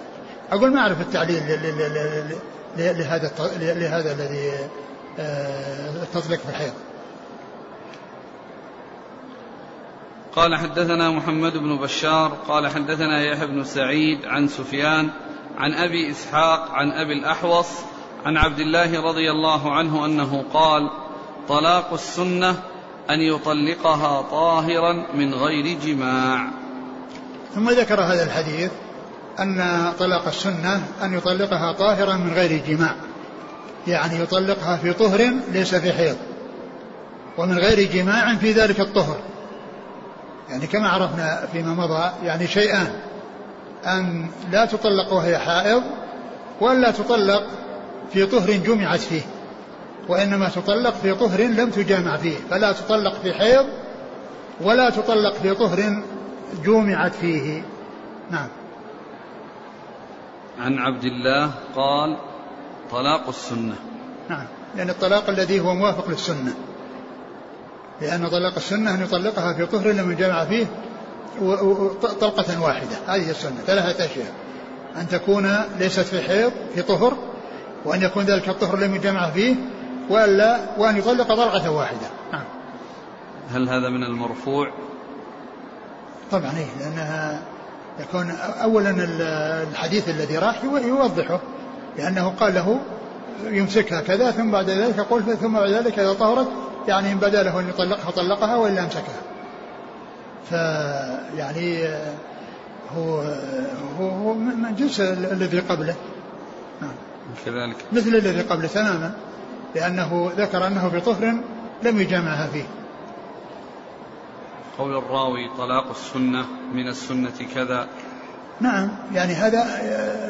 [0.51, 1.43] أقول ما أعرف التعليل
[2.77, 4.51] لهذا لهذا الذي
[5.19, 6.73] آه، التطليق في الحيض.
[10.35, 15.09] قال حدثنا محمد بن بشار قال حدثنا يحيى بن سعيد عن سفيان
[15.59, 17.67] عن أبي إسحاق عن أبي الأحوص
[18.25, 20.89] عن عبد الله رضي الله عنه أنه قال
[21.49, 22.55] طلاق السنة
[23.09, 26.47] أن يطلقها طاهرا من غير جماع.
[27.55, 28.71] ثم ذكر هذا الحديث
[29.39, 32.95] أن طلاق السنة أن يطلقها طاهرا من غير جماع.
[33.87, 36.17] يعني يطلقها في طهر ليس في حيض
[37.37, 39.17] ومن غير جماع في ذلك الطهر.
[40.49, 43.08] يعني كما عرفنا فيما مضى يعني شيئان.
[43.85, 45.83] أن لا تطلق وهي حائض
[46.61, 47.43] ولا تطلق
[48.13, 49.21] في طهر جمعت فيه
[50.07, 53.65] وإنما تطلق في طهر لم تجامع فيه فلا تطلق في حيض
[54.61, 56.03] ولا تطلق في طهر
[56.65, 57.63] جمعت فيه.
[58.31, 58.47] نعم.
[60.59, 62.17] عن عبد الله قال
[62.91, 63.75] طلاق السنة.
[64.29, 64.45] نعم.
[64.75, 66.53] لأن الطلاق الذي هو موافق للسنة.
[68.01, 70.65] لأن طلاق السنة أن يطلقها في طهر لم يجمع فيه
[72.21, 72.97] طلقة واحدة.
[73.07, 73.61] هذه السنة.
[73.67, 74.33] ثلاثة أشياء
[74.97, 77.17] أن تكون ليست في حيض في طهر
[77.85, 79.55] وأن يكون ذلك الطهر لم يجمع فيه
[80.09, 82.07] وألا وأن يطلق طلقة واحدة.
[82.31, 82.43] نعم.
[83.53, 84.71] هل هذا من المرفوع؟
[86.31, 87.41] طبعا إيه لأنها
[87.99, 88.31] يكون
[88.63, 88.95] أولا
[89.71, 91.39] الحديث الذي راح يوضحه
[91.97, 92.79] لأنه قال له
[93.43, 96.47] يمسكها كذا ثم بعد ذلك يقول ثم بعد ذلك إذا طهرت
[96.87, 99.21] يعني إن بدا له أن يطلقها طلقها وإلا أمسكها.
[100.49, 101.87] فيعني
[102.95, 103.21] هو
[103.99, 105.95] هو, هو من جنس الذي قبله.
[106.81, 106.91] نعم.
[107.45, 107.75] كذلك.
[107.91, 109.11] مثل الذي قبله تماما.
[109.75, 111.33] لأنه ذكر أنه في طهر
[111.83, 112.63] لم يجامعها فيه.
[114.77, 117.87] قول الراوي طلاق السنة من السنة كذا.
[118.61, 118.89] نعم.
[119.13, 119.63] يعني هذا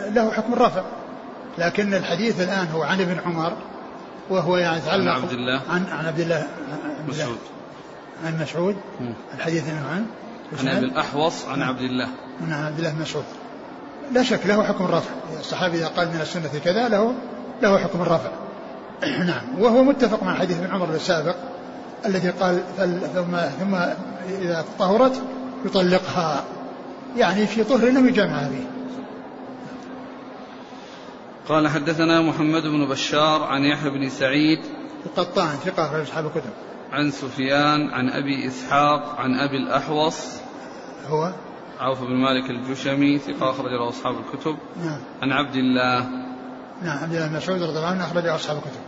[0.09, 0.83] له حكم الرفع
[1.57, 3.57] لكن الحديث الآن هو عن ابن عمر
[4.29, 5.61] وهو يعني يتعلق عن عبد الله.
[5.69, 6.47] عن عن عبد الله.
[7.07, 7.37] مسعود.
[8.25, 8.75] عن مسعود
[9.33, 10.05] الحديث عن
[10.59, 12.07] عن أبي الأحوص عن عبد الله.
[12.41, 13.23] عن عبد الله مسعود.
[14.11, 17.13] لا شك له حكم الرفع الصحابي إذا قال من السنة كذا له
[17.61, 18.29] له حكم الرفع
[19.25, 19.59] نعم.
[19.59, 21.35] وهو متفق مع حديث ابن عمر السابق
[22.05, 22.63] الذي قال
[23.13, 23.75] ثم ثم
[24.41, 25.21] إذا طهرت
[25.65, 26.43] يطلقها.
[27.17, 28.65] يعني في طهر لم يجمعها به
[31.49, 34.59] قال حدثنا محمد بن بشار عن يحيى بن سعيد.
[35.05, 36.68] القطان ثقة أخرج أصحاب الكتب.
[36.91, 40.41] عن سفيان عن أبي إسحاق عن أبي الأحوص.
[41.07, 41.33] هو؟
[41.79, 44.57] عوف بن مالك الجشمي ثقة أخرج له أصحاب الكتب.
[44.83, 44.99] نعم.
[45.21, 45.99] عن عبد الله.
[46.81, 48.81] نعم عبد الله بن مسعود رضي الله عنه أخرج أصحاب الكتب.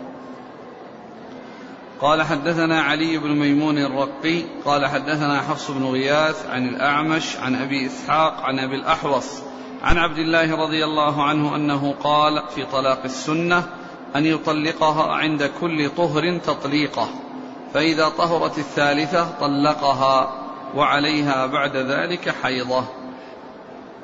[2.02, 4.42] قال حدثنا علي بن ميمون الرقي.
[4.66, 9.42] قال حدثنا حفص بن غياث عن الأعمش عن أبي إسحاق عن أبي الأحوص.
[9.84, 13.64] عن عبد الله رضي الله عنه أنه قال في طلاق السنة
[14.16, 17.10] أن يطلقها عند كل طهر تطليقه.
[17.74, 20.34] فإذا طهرت الثالثة طلقها
[20.76, 22.84] وعليها بعد ذلك حيضة.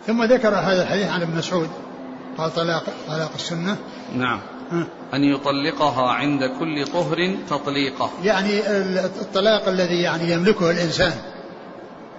[0.08, 1.70] ثم ذكر هذا الحديث عن ابن مسعود
[2.38, 3.78] قال طلاق طلاق السنة.
[4.16, 4.40] نعم.
[5.14, 8.10] أن يطلقها عند كل طهر تطليقه.
[8.24, 8.60] يعني
[9.22, 11.14] الطلاق الذي يعني يملكه الإنسان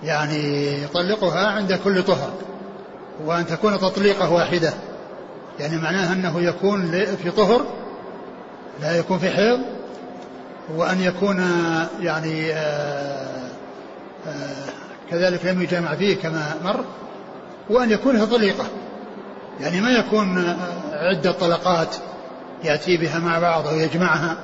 [0.02, 2.30] يعني يطلقها عند كل طهر
[3.24, 4.74] وأن تكون تطليقة واحدة.
[5.58, 6.90] يعني معناها أنه يكون
[7.22, 7.66] في طهر
[8.80, 9.77] لا يكون في حيض
[10.76, 11.37] وأن يكون
[12.00, 13.48] يعني آه،
[14.26, 14.68] آه،
[15.11, 16.85] كذلك لم يجامع فيه كما مر
[17.70, 18.64] وأن يكون في طليقة
[19.61, 21.96] يعني ما يكون آه، عدة طلقات
[22.64, 24.37] يأتي بها مع بعض أو يجمعها.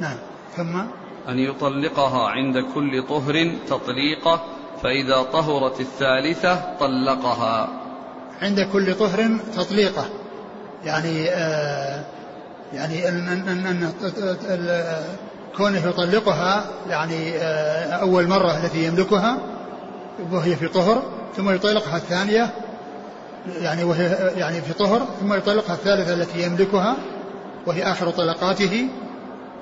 [0.00, 0.16] نعم
[0.56, 0.76] ثم؟
[1.28, 4.44] أن يطلقها عند كل طهر تطليقة
[4.82, 7.68] فإذا طهرت الثالثة طلقها.
[8.42, 10.08] عند كل طهر تطليقة.
[10.84, 12.04] يعني آه
[12.72, 13.92] يعني أن, أن, أن
[15.56, 19.38] كونه يطلقها يعني آه، أول مرة التي يملكها
[20.32, 21.02] وهي في طهر
[21.36, 22.50] ثم يطلقها الثانية
[23.60, 26.96] يعني وهي يعني في طهر ثم يطلقها الثالثة التي يملكها
[27.66, 28.88] وهي آخر طلقاته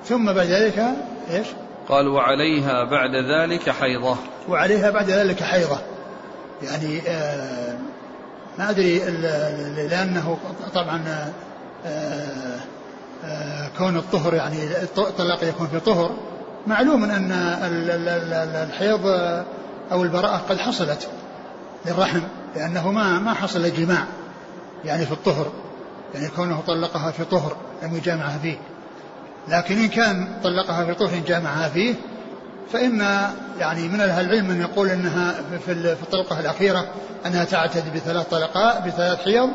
[0.05, 0.83] ثم بعد ذلك
[1.31, 1.47] إيش؟
[1.89, 4.17] قال وعليها بعد ذلك حيضة
[4.49, 5.77] وعليها بعد ذلك حيضة
[6.63, 7.77] يعني آه
[8.59, 8.99] ما أدري
[9.89, 10.37] لأنه
[10.73, 11.03] طبعا
[11.85, 12.59] آه
[13.77, 14.57] كون الطهر يعني
[14.97, 16.11] الطلاق يكون في طهر
[16.67, 17.31] معلوم أن
[18.55, 19.05] الحيض
[19.91, 21.07] أو البراءة قد حصلت
[21.85, 22.21] للرحم
[22.55, 24.03] لأنه ما ما حصل جماع
[24.85, 25.51] يعني في الطهر
[26.15, 28.57] يعني كونه طلقها في طهر لم يجامعها فيه.
[29.47, 31.95] لكن إن كان طلقها في طهر جامعها فيه
[32.73, 32.99] فإن
[33.59, 36.85] يعني من أهل العلم من يقول أنها في الطلقة الأخيرة
[37.25, 39.49] أنها تعتد بثلاث طلقات بثلاث حيض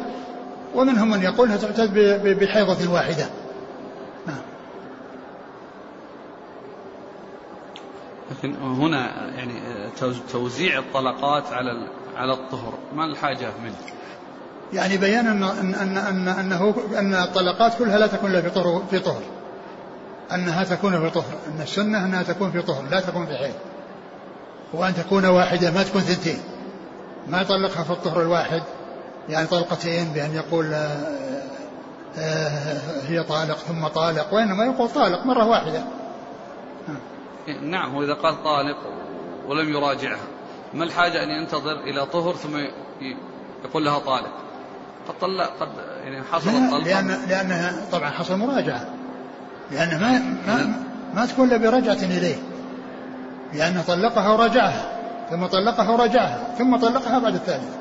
[0.75, 1.94] ومنهم من يقول أنها تعتد
[2.40, 3.27] بحيضة واحدة.
[8.33, 9.53] لكن هنا يعني
[10.33, 13.75] توزيع الطلقات على على الطهر ما الحاجة منه؟
[14.73, 18.99] يعني بيان أن أن أن أنه أن الطلقات كلها لا تكون إلا في طهر في
[18.99, 19.23] طهر.
[20.33, 21.35] أنها تكون في طهر.
[21.49, 23.55] أن السنة أنها تكون في طهر لا تكون في حيض
[24.73, 26.38] وأن تكون واحدة ما تكون ثنتين.
[27.29, 28.62] ما يطلقها في الطهر الواحد؟
[29.29, 31.42] يعني طلقتين بأن يقول آه،
[32.18, 35.85] آه، هي طالق ثم طالق وإنما يقول طالق مرة واحدة.
[37.63, 38.77] نعم وإذا قال طالق
[39.49, 40.27] ولم يراجعها.
[40.75, 42.57] ما الحاجة أن ينتظر إلى طهر ثم
[43.65, 44.33] يقول لها طالق؟
[45.09, 45.69] قد طلق قد
[46.05, 48.87] يعني حصل الطلق لأن لأنها طبعا حصل مراجعة.
[49.71, 52.37] لأن ما ما, ما تكون إلا برجعة إليه.
[53.53, 54.99] لأنه طلقها ورجعها
[55.31, 57.77] ثم طلقها ورجعها ثم طلقها بعد الثالث.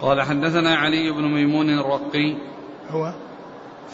[0.00, 2.36] قال حدثنا علي بن ميمون الرقي.
[2.90, 3.12] هو؟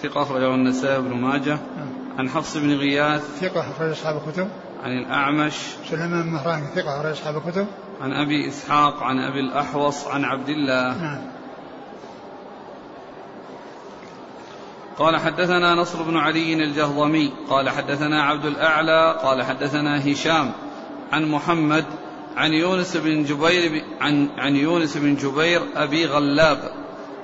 [0.03, 1.59] ثقة أخرجه النسائي بن ماجه.
[1.77, 2.18] نعم.
[2.18, 3.40] عن حفص بن غياث.
[3.40, 4.48] ثقة أخرج أصحاب الكتب.
[4.85, 5.55] عن الأعمش.
[5.90, 7.66] سليمان بن مهران ثقة أخرج أصحاب الكتب.
[8.01, 11.03] عن أبي إسحاق عن أبي الأحوص عن عبد الله.
[11.03, 11.20] نعم.
[14.98, 17.33] قال حدثنا نصر بن علي الجهضمي.
[17.51, 19.18] قال حدثنا عبد الأعلى.
[19.22, 20.53] قال حدثنا هشام.
[21.12, 21.85] عن محمد.
[22.37, 26.72] عن يونس بن جبير عن عن يونس بن جبير أبي غلاب.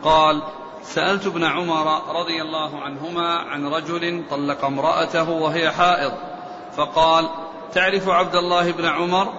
[0.02, 0.42] قال
[0.84, 6.12] سألت ابن عمر رضي الله عنهما عن رجل طلق امرأته وهي حائض
[6.76, 7.30] فقال
[7.72, 9.32] تعرف عبد الله بن عمر؟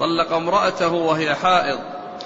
[0.00, 1.78] طلق امرأته وهي حائض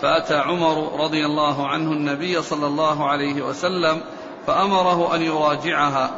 [0.02, 4.00] فأتى عمر رضي الله عنه النبي صلى الله عليه وسلم
[4.46, 6.10] فأمره أن يراجعها.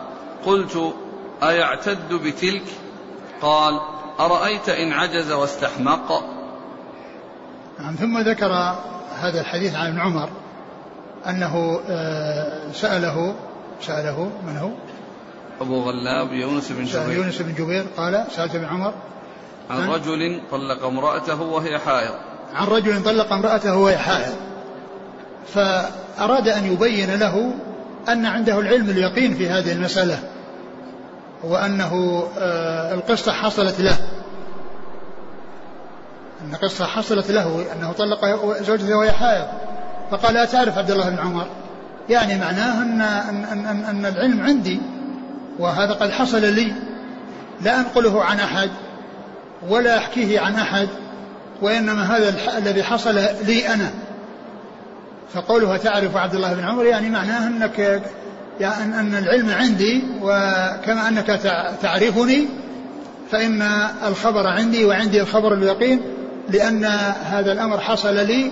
[0.46, 0.94] قلت
[1.42, 2.64] أيعتد بتلك؟
[3.42, 3.80] قال
[4.20, 6.24] أرأيت إن عجز واستحمق؟
[7.78, 8.52] نعم ثم ذكر
[9.14, 10.39] هذا الحديث عن ابن عمر
[11.28, 13.34] أنه آه، سأله
[13.82, 14.70] سأله من هو؟
[15.60, 17.12] أبو غلاب يونس بن جبير.
[17.12, 18.94] يونس بن جبير قال سألت ابن عمر.
[19.70, 22.14] عن؟ رجل طلق امرأته وهي حائض.
[22.54, 24.34] عن رجل طلق امرأته وهي حائض.
[25.54, 27.54] فأراد أن يبين له
[28.08, 30.18] أن عنده العلم اليقين في هذه المسألة
[31.44, 33.96] وأنه آه، القصة حصلت له.
[36.40, 38.24] أن القصة حصلت له أنه طلق
[38.62, 39.48] زوجته وهي حائض.
[40.10, 41.46] فقال لا تعرف عبد الله بن عمر؟
[42.08, 44.80] يعني معناه أن, أن, أن, أن العلم عندي
[45.58, 46.72] وهذا قد حصل لي.
[47.62, 48.70] لا أنقله عن أحد
[49.68, 50.88] ولا أحكيه عن أحد
[51.62, 53.14] وإنما هذا الذي حصل
[53.46, 53.90] لي أنا.
[55.34, 58.02] فقولها تعرف عبد الله بن عمر؟ يعني معناه أنك
[58.60, 61.26] يعني أن العلم عندي وكما أنك
[61.82, 62.46] تعرفني
[63.30, 63.62] فإن
[64.06, 66.00] الخبر عندي وعندي الخبر اليقين
[66.48, 66.84] لأن
[67.24, 68.50] هذا الأمر حصل لي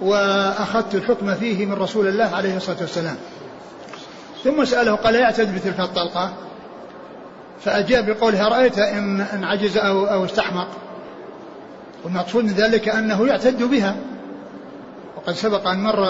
[0.00, 3.16] وأخذت الحكم فيه من رسول الله عليه الصلاة والسلام.
[4.44, 6.32] ثم سأله قال يعتد بتلك الطلقة.
[7.60, 10.68] فأجاب بقوله رأيت إن, إن عجز أو, أو استحمق؟
[12.04, 13.96] والمقصود من ذلك أنه يعتد بها.
[15.16, 16.06] وقد سبق أن مر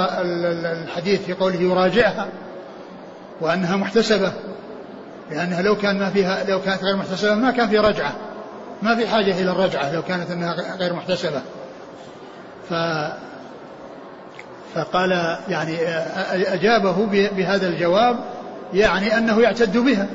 [0.84, 2.28] الحديث في قوله يراجعها
[3.40, 4.32] وأنها محتسبة
[5.30, 8.14] لأنها لو كان ما فيها لو كانت غير محتسبة ما كان في رجعة.
[8.82, 11.42] ما في حاجة إلى الرجعة لو كانت أنها غير محتسبة.
[12.70, 12.74] ف
[14.76, 15.76] فقال يعني
[16.54, 18.16] أجابه بهذا الجواب
[18.74, 20.06] يعني أنه يعتد بها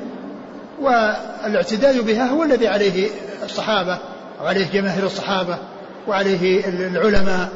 [0.80, 3.08] والاعتداد بها هو الذي عليه
[3.44, 3.98] الصحابة
[4.42, 5.58] وعليه جماهير الصحابة
[6.08, 7.48] وعليه العلماء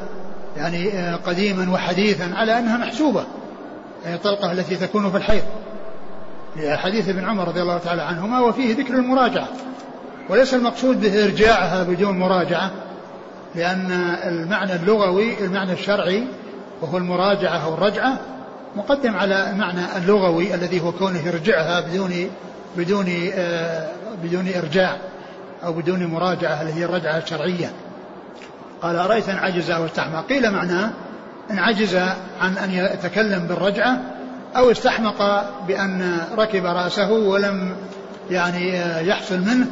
[0.57, 0.91] يعني
[1.27, 3.25] قديما وحديثا على أنها محسوبة
[4.07, 5.43] الطلقة التي تكون في الحيض.
[6.67, 9.49] حديث ابن عمر رضي الله تعالى عنهما وفيه ذكر المراجعة
[10.29, 12.71] وليس المقصود به إرجاعها بدون مراجعة
[13.55, 16.25] لأن المعنى اللغوي المعنى الشرعي
[16.83, 18.19] وهو المراجعة أو الرجعة
[18.77, 22.31] مقدم على المعنى اللغوي الذي هو كونه يرجعها بدون
[22.77, 23.89] بدون آه
[24.23, 24.97] بدون إرجاع
[25.65, 27.73] أو بدون مراجعة اللي هي الرجعة الشرعية
[28.83, 30.91] قال أرأيت إن عجز أو استحمى؟ قيل معناه
[31.51, 31.95] إن عجز
[32.41, 34.01] عن أن يتكلم بالرجعة
[34.57, 37.77] أو استحمق بأن ركب رأسه ولم
[38.31, 39.67] يعني آه، يحصل منه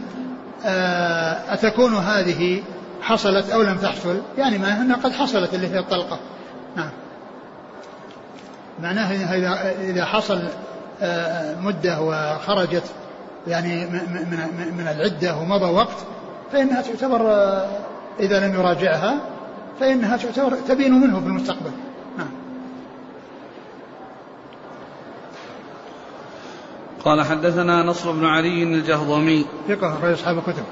[0.64, 2.62] آه، أتكون هذه
[3.02, 6.18] حصلت أو لم تحصل؟ يعني ما أنها قد حصلت اللي هي الطلقة.
[6.76, 6.90] نعم.
[8.82, 10.42] معناه إذا إذا حصل
[11.02, 12.84] آه، مدة وخرجت
[13.46, 15.96] يعني من من العدة ومضى وقت
[16.52, 17.30] فإنها تعتبر
[18.20, 19.20] إذا لم يراجعها
[19.80, 21.70] فإنها تعتبر تبين منه في المستقبل.
[22.18, 22.28] نعم.
[27.04, 29.46] قال حدثنا نصر بن علي الجهضمي.
[29.68, 30.64] ثقة أخرج أصحاب الكتب.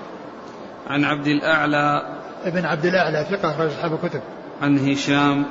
[0.87, 2.03] عن عبد الأعلى.
[2.45, 4.21] ابن عبد الأعلى ثقة أخرج أصحاب الكتب.
[4.63, 5.45] عن هشام.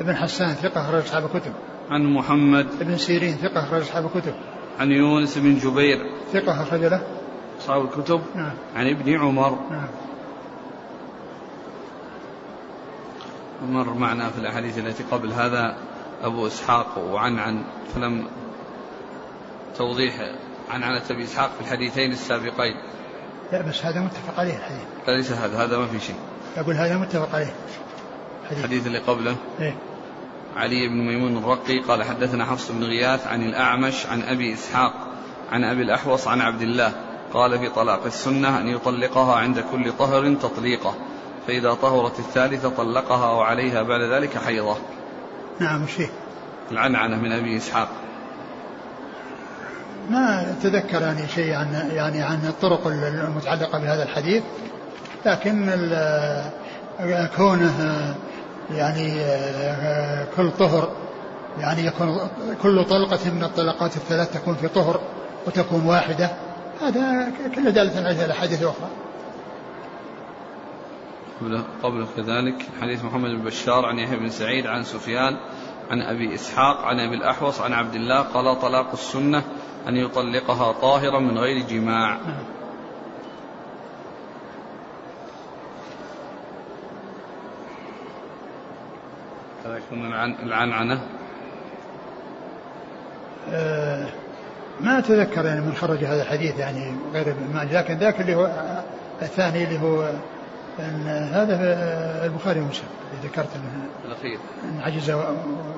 [0.00, 1.52] ابن حسان ثقة أخرج أصحاب الكتب.
[1.90, 2.66] عن محمد.
[2.80, 4.34] ابن سيرين ثقة أخرج أصحاب الكتب.
[4.80, 5.98] عن يونس بن جبير.
[6.32, 7.02] ثقة أخرج له.
[7.60, 8.20] أصحاب الكتب.
[8.34, 8.52] نعم.
[8.76, 9.58] عن ابن عمر.
[9.70, 9.88] نعم.
[13.68, 15.76] مر معنا في الأحاديث التي قبل هذا.
[16.22, 18.26] أبو إسحاق وعن عن فلم
[19.76, 20.14] توضيح
[20.70, 22.74] عن عن أبي إسحاق في الحديثين السابقين.
[23.52, 25.08] لا بس هذا متفق عليه الحديث.
[25.08, 26.16] ليس هذا هذا ما في شيء.
[26.56, 27.54] أقول هذا متفق عليه.
[28.44, 29.36] الحديث, الحديث اللي قبله.
[29.60, 29.74] إيه؟
[30.56, 34.92] علي بن ميمون الرقي قال حدثنا حفص بن غياث عن الأعمش عن أبي إسحاق
[35.52, 36.92] عن أبي الأحوص عن عبد الله
[37.32, 40.94] قال في طلاق السنة أن يطلقها عند كل طهر تطليقه
[41.46, 44.76] فإذا طهرت الثالثة طلقها وعليها بعد ذلك حيضة.
[45.60, 46.08] نعم فيه
[46.72, 47.88] العنعنة من أبي إسحاق.
[50.10, 54.42] ما تذكر يعني شيء عن يعني عن الطرق المتعلقة بهذا الحديث
[55.26, 55.70] لكن
[57.36, 58.14] كونه
[58.70, 59.14] يعني
[60.36, 60.88] كل طهر
[61.58, 62.20] يعني يكون
[62.62, 65.00] كل طلقة من الطلقات الثلاث تكون في طهر
[65.46, 66.30] وتكون واحدة.
[66.80, 68.88] هذا كله دالة على الأحاديث الأخرى.
[71.40, 75.36] قبله, قبله كذلك حديث محمد بن بشار عن يحيى بن سعيد عن سفيان
[75.90, 79.44] عن أبي إسحاق عن أبي الأحوص عن عبد الله قال طلاق السنة
[79.88, 82.20] أن يطلقها طاهرا من غير جماع.
[89.64, 90.06] هذا يكون
[90.42, 91.00] العنعنة؟
[93.52, 94.06] أه
[94.80, 98.50] ما أتذكر يعني من خرج هذا الحديث يعني غير ابن ماجه لكن ذاك اللي هو
[99.22, 100.10] الثاني اللي هو
[100.78, 101.56] أن هذا
[102.24, 104.38] البخاري ومسلم اللي ذكرت إنه الأخير.
[104.64, 105.20] إن عجز و...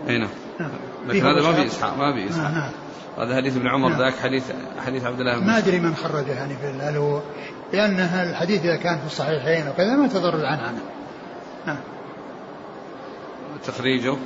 [0.09, 0.29] أي نعم,
[0.61, 0.71] نعم.
[1.07, 2.51] لكن هذا ما في إسحاق ما في إسحاق.
[2.51, 2.71] نعم.
[3.19, 3.99] هذا حديث ابن عمر نعم.
[3.99, 4.45] ذاك حديث
[4.87, 7.21] حديث عبد الله ما أدري من خرجه يعني في هل هو
[7.73, 10.81] لأن الحديث إذا كان في الصحيحين وكذا ما تضر العنعنة.
[11.67, 11.79] نعم.
[13.65, 14.17] تخريجه؟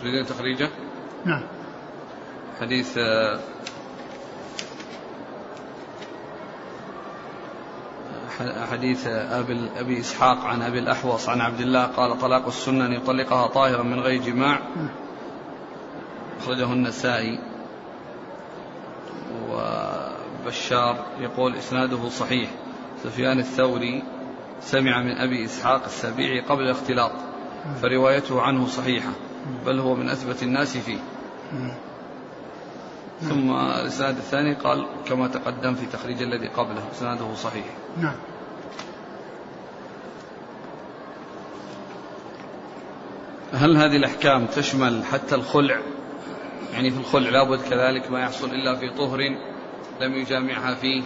[0.00, 0.70] تريدين تخريجه؟
[1.24, 1.42] نعم.
[2.60, 2.98] حديث
[8.70, 13.46] حديث أبي, أبي إسحاق عن أبي الأحوص عن عبد الله قال طلاق السنة أن يطلقها
[13.46, 14.60] طاهرا من غير جماع
[16.40, 17.38] أخرجه النسائي.
[19.50, 22.50] وبشار يقول إسناده صحيح.
[23.04, 24.02] سفيان الثوري
[24.60, 27.12] سمع من أبي إسحاق السبيعي قبل الاختلاط
[27.82, 29.10] فروايته عنه صحيحة
[29.66, 30.98] بل هو من أثبت الناس فيه.
[33.20, 37.64] ثم الإسناد الثاني قال كما تقدم في تخريج الذي قبله إسناده صحيح.
[37.98, 38.16] نعم.
[43.52, 45.78] هل هذه الأحكام تشمل حتى الخلع؟
[46.72, 49.18] يعني في الخلع لابد كذلك ما يحصل إلا في طهر
[50.00, 51.02] لم يجامعها فيه.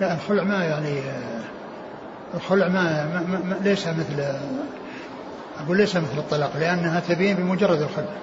[0.00, 1.02] لا الخلع ما يعني
[2.34, 4.22] الخلع ما, ما, ما ليس مثل
[5.64, 8.14] أقول ليس مثل الطلاق؟ لأنها تبين بمجرد الخلع.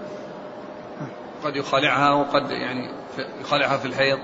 [1.44, 2.92] قد يخالعها وقد يعني
[3.42, 4.18] يخالعها في الحيض.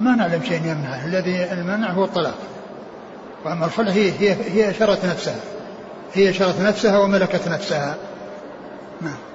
[0.00, 1.04] ما نعلم شيء يمنعه.
[1.04, 2.38] الذي المنع هو الطلاق.
[3.44, 5.40] وأما الخلع هي هي هي شرت نفسها.
[6.14, 7.96] هي شرت نفسها وملكت نفسها.
[9.00, 9.27] نعم.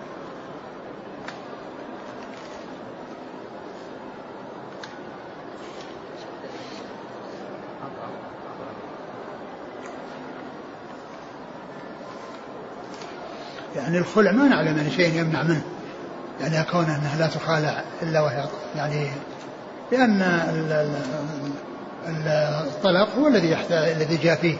[13.94, 15.62] يعني الخلع ما نعلم أن شيء يمنع منه
[16.42, 19.08] يعني كون أنها لا تخالع إلا وهي يعني
[19.92, 20.22] لأن
[22.68, 24.58] الطلاق هو الذي يحتاج الذي جاء فيه.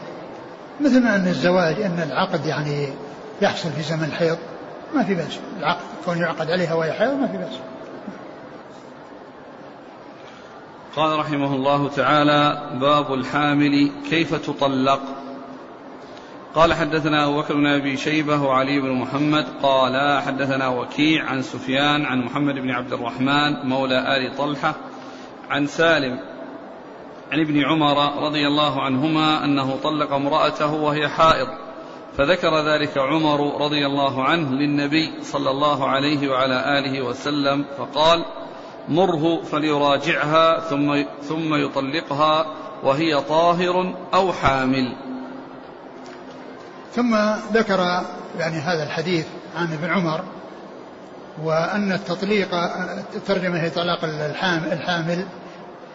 [0.80, 2.88] مثل ما أن الزواج أن العقد يعني
[3.42, 4.38] يحصل في زمن الحيض
[4.94, 5.38] ما في بأس.
[5.58, 7.58] العقد كون يعقد عليها وهي حيض ما في بأس.
[10.96, 15.00] قال رحمه الله تعالى باب الحامل كيف تطلق؟
[16.54, 22.04] قال حدثنا أبو بكر بن أبي شيبة وعلي بن محمد قال حدثنا وكيع عن سفيان
[22.04, 24.74] عن محمد بن عبد الرحمن مولى آل طلحة
[25.50, 26.20] عن سالم
[27.32, 31.48] عن ابن عمر رضي الله عنهما أنه طلق امرأته وهي حائض
[32.16, 38.24] فذكر ذلك عمر رضي الله عنه للنبي صلى الله عليه وعلى آله وسلم فقال
[38.88, 42.46] مره فليراجعها ثم ثم يطلقها
[42.82, 44.92] وهي طاهر أو حامل.
[46.94, 47.16] ثم
[47.52, 48.02] ذكر
[48.38, 49.26] يعني هذا الحديث
[49.56, 50.20] عن ابن عمر
[51.42, 52.54] وأن التطليق
[53.16, 54.04] الترجمة هي طلاق
[54.72, 55.24] الحامل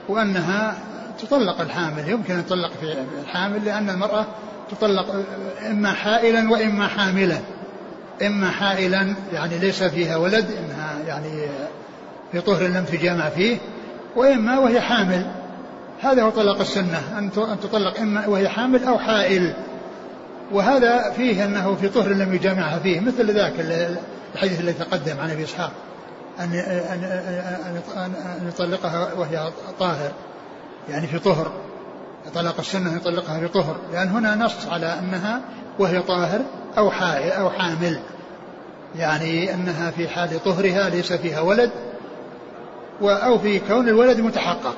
[0.07, 0.77] وأنها
[1.19, 4.25] تطلق الحامل يمكن أن تطلق في الحامل لأن المرأة
[4.71, 5.25] تطلق
[5.71, 7.37] إما حائلا وإما حاملا
[8.25, 11.47] إما حائلا يعني ليس فيها ولد إنها يعني
[12.31, 13.57] في طهر لم تجامع فيه
[14.15, 15.25] وإما وهي حامل.
[16.01, 19.53] هذا هو طلاق السنة أن تطلق إما وهي حامل أو حائل.
[20.51, 23.53] وهذا فيه أنه في طهر لم يجامعها فيه مثل ذاك
[24.33, 25.71] الحديث الذي تقدم عن أبي إسحاق
[26.39, 27.03] أن أن
[27.95, 30.11] أن أن يطلقها وهي طاهر
[30.89, 31.51] يعني في طهر
[32.35, 35.41] طلاق السنة يطلقها في طهر لأن هنا نص على أنها
[35.79, 36.41] وهي طاهر
[36.77, 37.99] أو حائل أو حامل
[38.95, 41.71] يعني أنها في حال طهرها ليس فيها ولد
[43.01, 44.75] أو في كون الولد متحقق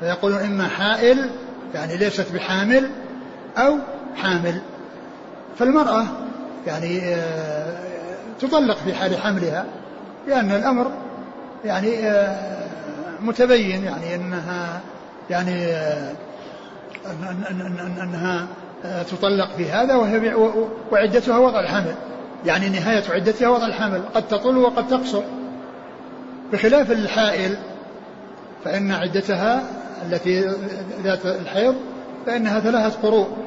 [0.00, 1.30] فيقولون إما حائل
[1.74, 2.90] يعني ليست بحامل
[3.56, 3.78] أو
[4.16, 4.60] حامل.
[5.58, 6.04] فالمرأة
[6.66, 7.76] يعني آه،
[8.40, 9.64] تطلق في حال حملها
[10.26, 10.90] لأن الأمر
[11.64, 12.66] يعني آه،
[13.20, 14.80] متبين يعني أنها
[15.30, 16.12] يعني آه،
[18.02, 18.46] أنها
[19.10, 20.34] تطلق في هذا وهي
[20.92, 21.94] وعدتها وضع الحمل.
[22.46, 24.02] يعني نهاية عدتها وضع الحمل.
[24.14, 25.22] قد تطول وقد تقصر.
[26.52, 27.56] بخلاف الحائل
[28.64, 29.62] فإن عدتها
[30.06, 30.44] التي
[31.02, 31.74] ذات الحيض
[32.26, 33.45] فإنها ثلاثة قروء.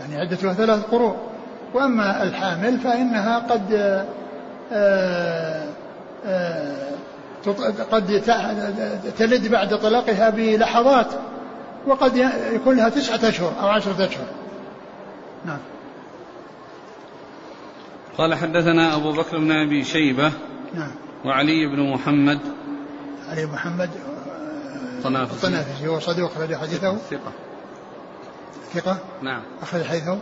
[0.00, 1.16] يعني عدتها ثلاث قروء.
[1.74, 3.72] وأما الحامل فإنها قد
[4.72, 5.66] آه،
[6.26, 6.88] آه،
[7.90, 8.22] قد
[9.18, 11.06] تلد بعد طلاقها بلحظات
[11.86, 12.16] وقد
[12.52, 14.26] يكون لها تسعة أشهر أو عشرة أشهر.
[15.46, 15.58] نعم.
[18.18, 20.32] قال حدثنا أبو بكر بن أبي شيبة
[20.74, 20.90] نعم.
[21.24, 22.38] وعلي بن محمد.
[23.30, 23.90] علي بن محمد
[25.04, 26.96] طنافسي الطنافسي هو صدوق أخرج حديثه.
[27.10, 27.32] ثقة.
[28.74, 29.42] ثقة؟ نعم.
[29.62, 30.18] أخرج حديثه؟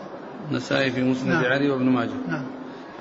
[0.50, 1.44] النسائي في مسند نعم.
[1.44, 2.10] علي وابن ماجه.
[2.28, 2.46] نعم.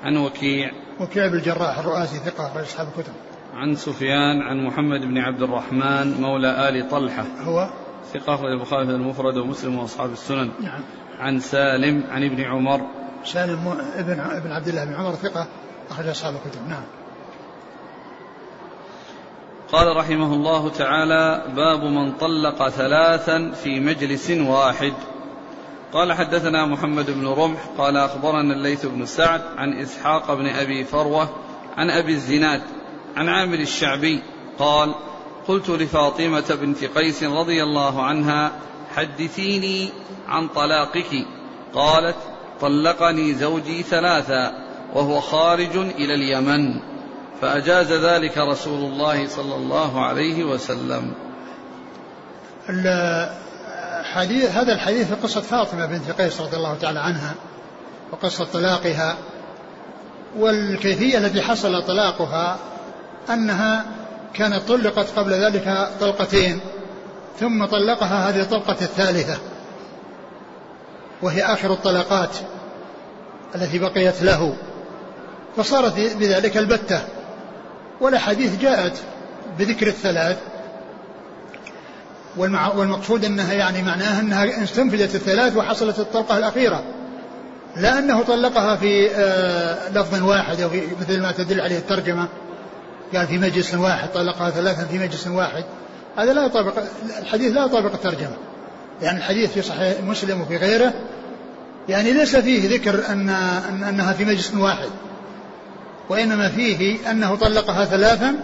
[0.02, 0.70] عن وكيع.
[1.00, 3.12] وكيع بن الجراح الرؤاسي ثقة أخرج أصحاب الكتب.
[3.54, 7.24] عن سفيان عن محمد بن عبد الرحمن مولى آل طلحة.
[7.42, 7.70] هو؟
[8.14, 10.50] ثقة أخرج البخاري في المفرد ومسلم وأصحاب السنن.
[10.60, 10.80] نعم.
[11.18, 12.80] عن سالم عن ابن عمر.
[13.24, 15.46] سالم ابن ابن عبد الله بن عمر ثقة
[15.90, 16.68] أخرج أصحاب الكتب.
[16.68, 16.84] نعم.
[19.72, 24.92] قال رحمه الله تعالى باب من طلق ثلاثا في مجلس واحد.
[25.92, 31.28] قال حدثنا محمد بن رمح قال أخبرنا الليث بن سعد عن إسحاق بن أبي فروة
[31.76, 32.62] عن أبي الزناد
[33.16, 34.22] عن عامر الشعبي
[34.58, 34.94] قال
[35.48, 38.52] قلت لفاطمة بنت قيس رضي الله عنها
[38.96, 39.88] حدثيني
[40.28, 41.26] عن طلاقك
[41.74, 42.16] قالت
[42.60, 44.52] طلقني زوجي ثلاثا
[44.94, 46.80] وهو خارج إلى اليمن
[47.40, 51.12] فأجاز ذلك رسول الله صلى الله عليه وسلم
[54.06, 57.34] الحديث هذا الحديث في قصة فاطمة بنت قيس رضي الله تعالى عنها
[58.12, 59.16] وقصة طلاقها
[60.36, 62.58] والكيفية التي حصل طلاقها
[63.30, 63.84] أنها
[64.34, 66.60] كانت طلقت قبل ذلك طلقتين
[67.40, 69.38] ثم طلقها هذه الطلقة الثالثة
[71.22, 72.36] وهي آخر الطلقات
[73.54, 74.56] التي بقيت له
[75.56, 77.00] فصارت بذلك البتة
[78.00, 79.02] والأحاديث جاءت
[79.58, 80.38] بذكر الثلاث
[82.36, 86.82] والمقصود أنها يعني معناها أنها استنفذت الثلاث وحصلت الطلقة الأخيرة.
[87.76, 92.28] لا أنه طلقها في آه، لفظ واحد أو في مثل ما تدل عليه الترجمة.
[93.14, 95.64] قال في مجلس واحد طلقها ثلاثا في مجلس واحد.
[96.16, 96.72] هذا لا يطابق
[97.18, 98.36] الحديث لا يطابق الترجمة.
[99.02, 100.92] يعني الحديث في صحيح مسلم وفي غيره.
[101.88, 103.28] يعني ليس فيه ذكر أن
[103.88, 104.88] أنها في مجلس واحد.
[106.08, 108.34] وإنما فيه أنه طلقها ثلاثا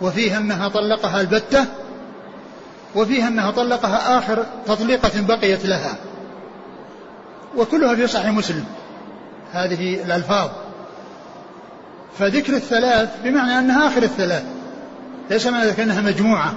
[0.00, 1.64] وفيه أنها طلقها البتة
[2.94, 5.96] وفيه أنها طلقها آخر تطليقة بقيت لها.
[7.56, 8.64] وكلها في صحيح مسلم.
[9.52, 10.50] هذه الألفاظ.
[12.18, 14.44] فذكر الثلاث بمعنى أنها آخر الثلاث.
[15.30, 16.54] ليس معنى ذلك أنها مجموعة.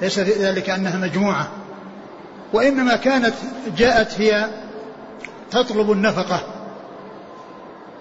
[0.00, 1.48] ليس ذلك أنها مجموعة.
[2.52, 3.34] وإنما كانت
[3.76, 4.48] جاءت هي
[5.50, 6.40] تطلب النفقة.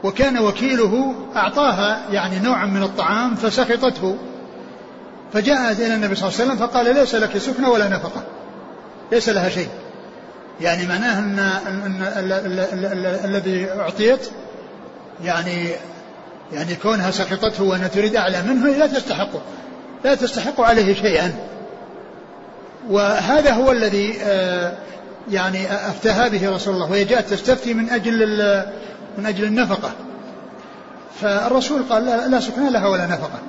[0.04, 4.18] وكان وكيله أعطاها يعني نوعا من الطعام فسخطته.
[5.34, 8.24] فجاءت إلى النبي صلى الله عليه وسلم فقال ليس لك سكنة ولا نفقة.
[9.12, 9.70] ليس لها شيء.
[10.62, 11.40] يعني معناه أن,
[13.26, 14.30] الذي أعطيت
[15.24, 15.68] يعني
[16.54, 19.42] يعني كونها سقطته وأنها تريد أعلى منه لا تستحقه
[20.06, 21.34] لا تستحق عليه شيئا.
[22.90, 24.74] وهذا هو الذي آه،
[25.32, 28.28] يعني افتاها به رسول الله وهي جاءت تستفتي من أجل
[29.18, 29.92] من أجل النفقة.
[31.22, 33.40] فالرسول قال لا, لا سكن لها ولا نفقة.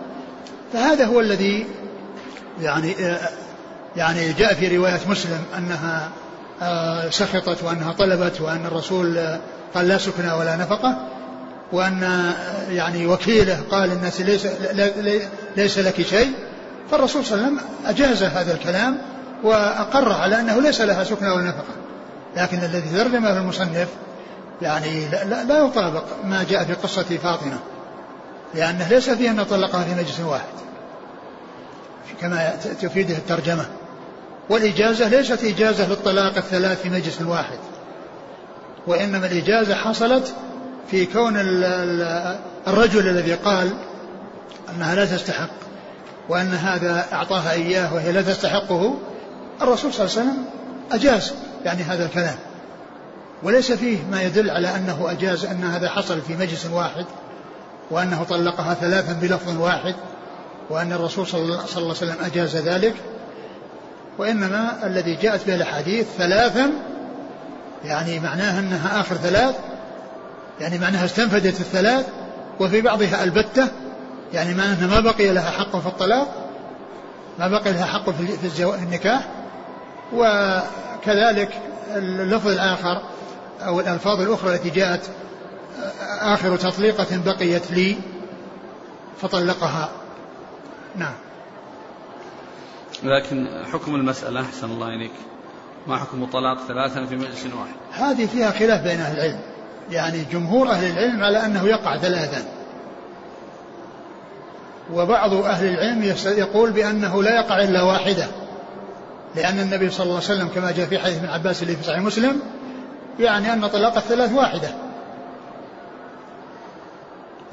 [0.75, 1.67] فهذا هو الذي
[2.61, 3.29] يعني آه،
[3.97, 6.09] يعني جاء في رواية مسلم أنها
[6.63, 9.19] آه، سخطت وأنها طلبت وأن الرسول
[9.75, 10.97] قال لا سكن ولا نفقة
[11.73, 12.33] وأن
[12.71, 14.47] يعني وكيله قال الناس ليس
[15.57, 16.33] ليس لك شيء.
[16.91, 18.99] فالرسول صلى الله عليه وسلم أجاز هذا الكلام
[19.43, 21.75] وأقر على أنه ليس لها سكنى ولا نفقة.
[22.37, 23.89] لكن الذي ترجمه المصنف
[24.63, 27.59] يعني لا, لا, لا يطابق ما جاء في قصة فاطمة.
[28.55, 30.55] لأنه ليس فيه أن طلقها في مجلس واحد.
[32.21, 33.67] كما تفيده الترجمة.
[34.51, 37.59] والإجازة ليست إجازة للطلاق الثلاث في مجلس واحد.
[38.87, 40.35] وإنما الإجازة حصلت
[40.91, 41.35] في كون
[42.67, 43.71] الرجل الذي قال
[44.71, 45.51] أنها لا تستحق
[46.29, 48.99] وأن هذا أعطاها إياه وهي لا تستحقه
[49.63, 50.45] الرسول صلى الله عليه وسلم
[50.93, 51.35] أجاز
[51.65, 52.37] يعني هذا الكلام.
[53.43, 57.05] وليس فيه ما يدل على أنه أجاز أن هذا حصل في مجلس واحد.
[57.91, 59.95] وأنه طلقها ثلاثا بلفظ واحد
[60.71, 62.95] وأن الرسول صلى الله عليه وسلم أجاز ذلك.
[64.19, 66.71] وإنما الذي جاءت به الأحاديث ثلاثا
[67.85, 69.55] يعني معناها أنها آخر ثلاث
[70.61, 72.07] يعني معناها استنفدت الثلاث
[72.61, 73.69] وفي بعضها البتة
[74.33, 76.29] يعني معناها ما بقي لها حق في الطلاق
[77.39, 79.29] ما بقي لها حق في النكاح.
[80.13, 81.49] وكذلك
[81.97, 83.03] اللفظ الآخر
[83.67, 85.01] أو الألفاظ الأخرى التي جاءت
[86.21, 87.97] آخر تطليقة بقيت لي
[89.23, 89.91] فطلقها.
[90.97, 91.15] نعم.
[93.03, 95.13] لكن حكم المسألة أحسن الله إليك.
[95.87, 99.41] ما حكم طلاق ثلاثا في مجلس واحد؟ هذه فيها خلاف بين أهل العلم.
[99.91, 102.45] يعني جمهور أهل العلم على أنه يقع ثلاثا.
[104.93, 108.27] وبعض أهل العلم يقول بأنه لا يقع إلا واحدة.
[109.37, 111.99] لأن النبي صلى الله عليه وسلم كما جاء في حديث ابن عباس اللي في صحيح
[111.99, 112.41] مسلم
[113.21, 114.69] يعني أن طلاق الثلاث واحدة.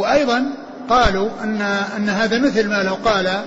[0.02, 0.54] وأيضا
[0.90, 1.62] قالوا أن
[1.98, 3.46] أن هذا مثل ما لو قال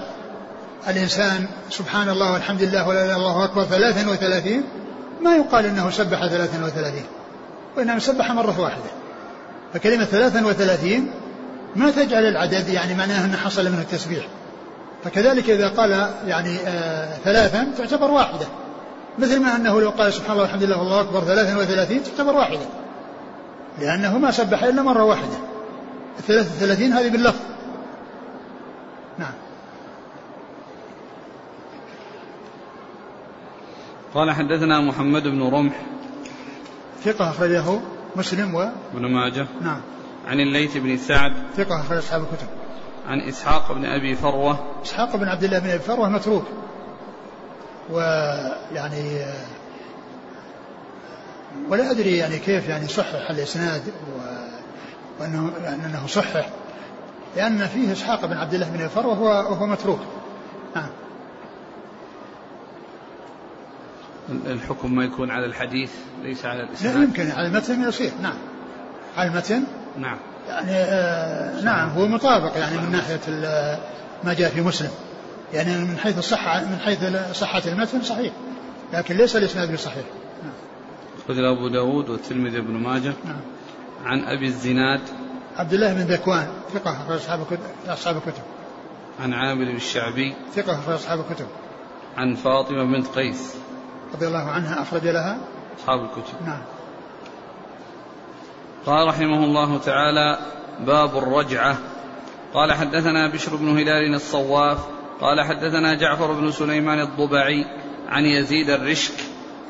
[0.89, 4.63] الإنسان سبحان الله والحمد لله ولا إله إلا الله أكبر ثلاثا وثلاثين
[5.23, 7.05] ما يقال أنه سبح ثلاثا وثلاثين
[7.77, 8.91] وإنما سبح مرة واحدة.
[9.75, 11.11] فكلمة ثلاثا وثلاثين
[11.77, 14.27] ما تجعل العدد يعني معناه أنه حصل منه التسبيح.
[15.05, 18.47] فكذلك إذا قال يعني آه ثلاثا تعتبر واحدة.
[19.19, 22.67] مثل ما أنه لو قال سبحان الله والحمد لله والله أكبر ثلاثا وثلاثين تعتبر واحدة.
[23.81, 25.54] لأنه ما سبح إلا مرة واحدة.
[26.19, 27.41] الثلاثة وثلاثين هذه باللفظ.
[29.19, 29.33] نعم.
[34.15, 35.75] قال حدثنا محمد بن رمح.
[37.05, 37.81] ثقة أخرجه
[38.17, 39.47] مسلم و ابن ماجه.
[39.63, 39.81] نعم.
[40.27, 41.33] عن الليث بن سعد.
[41.57, 42.49] ثقة أخرج أصحاب الكتب.
[43.09, 44.59] عن إسحاق بن أبي فروة.
[44.83, 46.45] إسحاق بن عبد الله بن أبي فروة متروك.
[47.91, 49.25] ويعني
[51.69, 53.83] ولا أدري يعني كيف يعني صحح الإسناد
[55.21, 55.53] وأنه
[55.87, 56.49] أنه صحح
[57.37, 60.01] لأن فيه إسحاق بن عبد الله بن فروة وهو, وهو متروك.
[60.77, 60.89] نعم.
[64.47, 65.91] الحكم ما يكون على الحديث
[66.23, 68.13] ليس على الإسناد؟ لا يمكن على المتن يصير.
[68.23, 68.37] نعم.
[69.17, 69.65] على المتن؟
[69.99, 70.17] نعم.
[70.49, 73.21] يعني آه نعم هو مطابق يعني من ناحية
[74.25, 74.91] ما جاء في مسلم.
[75.53, 76.99] يعني من حيث الصحة من حيث
[77.33, 78.33] صحة المتن صحيح.
[78.93, 80.05] لكن ليس الإسناد بصحيح.
[80.43, 81.45] نعم.
[81.45, 83.13] أبو داود والترمذي بن ماجه.
[83.25, 83.41] نعم.
[84.05, 85.01] عن أبي الزناد
[85.57, 87.47] عبد الله بن ذكوان ثقة أصحاب
[87.87, 88.43] أصحاب الكتب.
[89.21, 91.47] عن عامر الشعبي ثقة أصحاب الكتب.
[92.17, 93.57] عن فاطمة بنت قيس.
[94.15, 95.39] رضي الله عنها أخرج لها.
[95.79, 96.47] أصحاب الكتب.
[96.47, 96.63] نعم.
[98.87, 100.39] قال رحمه الله تعالى
[100.81, 101.79] باب الرجعة.
[102.55, 104.79] قال حدثنا بشر بن هلال الصواف.
[105.21, 107.65] قال حدثنا جعفر بن سليمان الضبعي
[108.09, 109.15] عن يزيد الرشك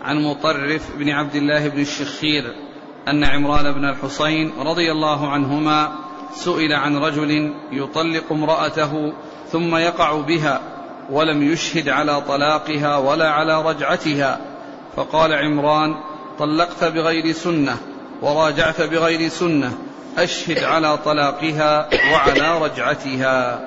[0.02, 2.44] عن مطرف بن عبد الله بن الشخير
[3.08, 5.92] أن عمران بن الحصين رضي الله عنهما
[6.34, 9.12] سئل عن رجل يطلق امرأته
[9.52, 10.60] ثم يقع بها
[11.10, 14.40] ولم يشهد على طلاقها ولا على رجعتها.
[14.96, 15.94] فقال عمران
[16.38, 17.76] طلقت بغير سنة
[18.22, 19.72] وراجعت بغير سنة
[20.18, 23.60] أشهد على طلاقها وعلى رجعتها.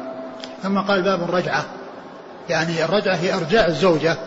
[0.64, 1.66] ثم قال باب الرجعة.
[2.50, 4.18] يعني الرجعة هي إرجاع الزوجة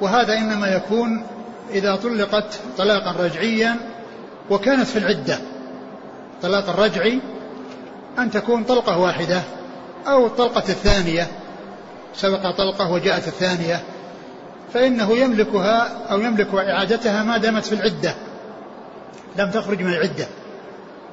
[0.00, 1.26] وهذا إنما يكون
[1.70, 3.76] إذا طلقت طلاقا رجعيا
[4.50, 5.38] وكانت في العدة.
[6.42, 7.20] طلاق الرجعي
[8.18, 9.42] أن تكون طلقة واحدة
[10.06, 11.26] أو الطلقة الثانية.
[12.14, 13.82] سبق طلقة وجاءت الثانية.
[14.74, 18.14] فإنه يملكها أو يملك إعادتها ما دامت في العدة.
[19.38, 20.26] لم تخرج من العدة.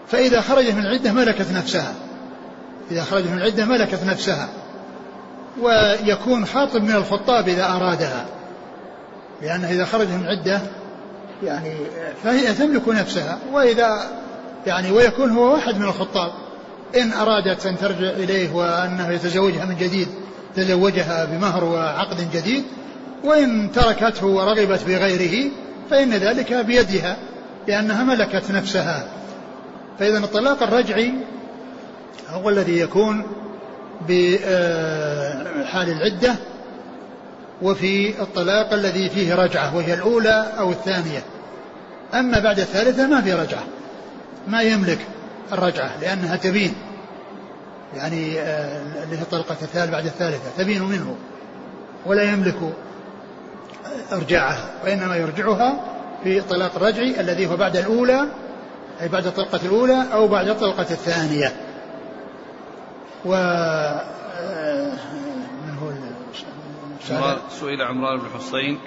[0.07, 1.93] فإذا خرجت من العدة ملكت نفسها.
[2.91, 4.49] إذا خرجت من العدة ملكت نفسها.
[5.61, 8.25] ويكون خاطب من الخطاب إذا أرادها.
[9.41, 10.61] لأنه إذا خرجت من العدة
[11.45, 11.75] يعني
[12.23, 13.39] فهي تملك نفسها.
[13.53, 14.09] وإذا
[14.67, 16.31] يعني ويكون هو واحد من الخطاب.
[16.95, 20.07] إن أرادت أن ترجع إليه وأنه يتزوجها من جديد
[20.55, 22.63] تزوجها بمهر وعقد جديد.
[23.23, 25.51] وإن تركته ورغبت بغيره
[25.89, 27.17] فإن ذلك بيدها
[27.67, 29.07] لأنها ملكت نفسها.
[29.99, 31.13] فإذا الطلاق الرجعي
[32.29, 33.23] هو الذي يكون
[34.01, 36.35] بحال العدة
[37.61, 41.23] وفي الطلاق الذي فيه رجعة وهي الأولى أو الثانية.
[42.14, 43.64] أما بعد الثالثة ما في رجعة.
[44.47, 44.99] ما يملك
[45.51, 46.74] الرجعة لأنها تبين.
[47.95, 51.16] يعني آه، اللي هي الطلقة الثالثة بعد الثالثة تبين منه.
[52.06, 52.74] ولا يملك
[54.12, 55.80] إرجاعها وإنما يرجعها
[56.24, 58.28] في طلاق الرجعي الذي هو بعد الأولى
[59.01, 61.56] أي بعد الطلقة الأولى أو بعد الطلقة الثانية.
[63.26, 64.93] و آه،
[65.68, 65.91] من هو
[67.49, 68.80] سئل عمران بن حسين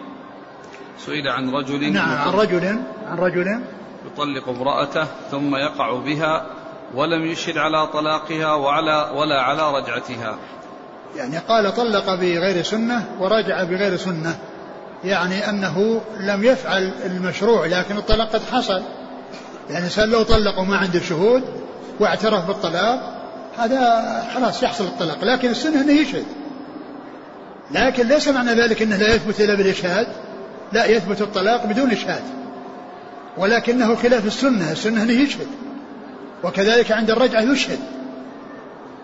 [0.98, 3.60] سئل عن رجل نعم عن رجل عن رجل
[4.06, 6.46] يطلق امرأته ثم يقع بها
[6.94, 10.38] ولم يشهد على طلاقها وعلى ولا على رجعتها.
[11.16, 14.38] يعني قال طلق بغير سنة ورجع بغير سنة.
[15.04, 18.82] يعني أنه لم يفعل المشروع لكن الطلاق قد حصل.
[19.68, 21.42] يعني الإنسان لو طلق وما عنده شهود
[22.00, 23.14] واعترف بالطلاق
[23.58, 25.24] هذا خلاص يحصل الطلاق.
[25.24, 26.24] لكن السنة أنه يشهد.
[27.70, 30.06] لكن ليس معنى ذلك أنه لا يثبت إلا بالإشهاد.
[30.72, 32.37] لا يثبت الطلاق بدون إشهاد.
[33.38, 35.46] ولكنه خلاف السنة السنة أنه يشهد
[36.44, 37.78] وكذلك عند الرجعة يشهد.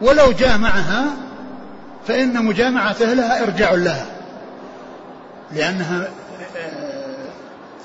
[0.00, 1.04] ولو جامعها
[2.08, 4.06] فإن مجامعته لها إرجاع لها
[5.52, 6.08] لأنها
[6.56, 7.14] آه،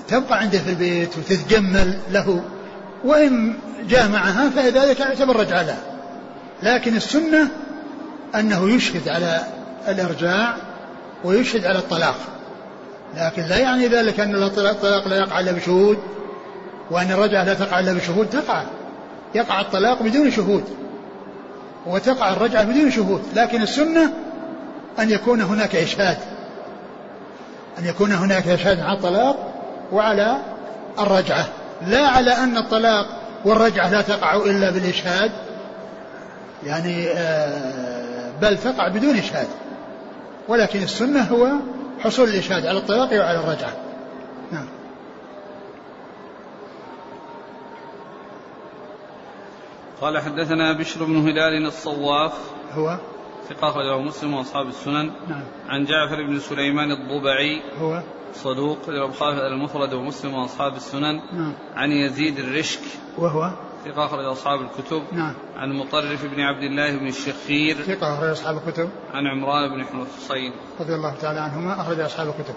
[0.07, 2.43] تبقى عنده في البيت وتتجمل له.
[3.03, 3.53] وإن
[3.89, 5.83] جامعها فذلك يعتبر رجعة لها.
[6.63, 7.47] لكن السنة
[8.35, 9.41] أنه يشهد على
[9.87, 10.55] الإرجاع
[11.23, 12.15] ويشهد على الطلاق.
[13.17, 15.97] لكن لا يعني ذلك أن الطلاق لا يقع إلا بشهود.
[16.91, 18.63] وأن الرجعة لا تقع إلا بشهود تقع.
[19.35, 20.63] يقع الطلاق بدون شهود.
[21.85, 23.21] وتقع الرجعة بدون شهود.
[23.35, 24.13] لكن السنة
[24.99, 26.17] أن يكون هناك إشهاد.
[27.79, 29.53] أن يكون هناك إشهاد على الطلاق
[29.91, 30.37] وعلى
[30.99, 31.47] الرجعة.
[31.87, 33.05] لا على أن الطلاق
[33.45, 35.31] والرجعة لا تقع إلا بالإشهاد.
[36.65, 39.47] يعني آه، بل تقع بدون إشهاد.
[40.47, 41.47] ولكن السنة هو
[41.99, 43.88] حصول الإشهاد على الطلاق وعلى الرجعة.
[50.01, 52.51] قال حدثنا بشر بن هلال الصواف.
[52.71, 52.99] هو؟
[53.49, 55.11] ثقة أخرجه مسلم وأصحاب السنن.
[55.27, 55.43] نعم.
[55.69, 57.61] عن جعفر بن سليمان الضبعي.
[57.79, 58.01] هو؟
[58.33, 61.15] صدوق البخاري المفرد ومسلم وأصحاب السنن.
[61.33, 61.53] نعم.
[61.75, 62.81] عن يزيد الرشك.
[63.17, 63.51] وهو؟
[63.85, 65.03] ثقة أخرج أصحاب الكتب.
[65.11, 65.33] نعم.
[65.55, 67.75] عن مطرف بن عبد الله بن الشخير.
[67.75, 68.89] ثقة أخرج أصحاب الكتب.
[69.13, 70.53] عن عمران بن حسين.
[70.79, 72.55] رضي الله تعالى عنهما أخرج أصحاب الكتب.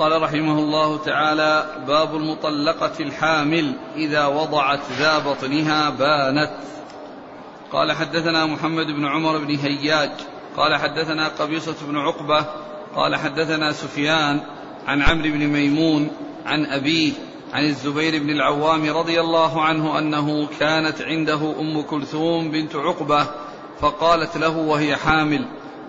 [0.00, 6.50] قال رحمه الله تعالى باب المطلقة الحامل إذا وضعت ذا بطنها بانت.
[7.72, 10.10] قال حدثنا محمد بن عمر بن هياج
[10.56, 12.46] قال حدثنا قبيصة بن عقبة
[12.96, 14.40] قال حدثنا سفيان
[14.86, 16.10] عن عمرو بن ميمون
[16.46, 17.12] عن أبيه
[17.52, 23.26] عن الزبير بن العوام رضي الله عنه أنه كانت عنده أم كلثوم بنت عقبة
[23.80, 25.44] فقالت له وهي حامل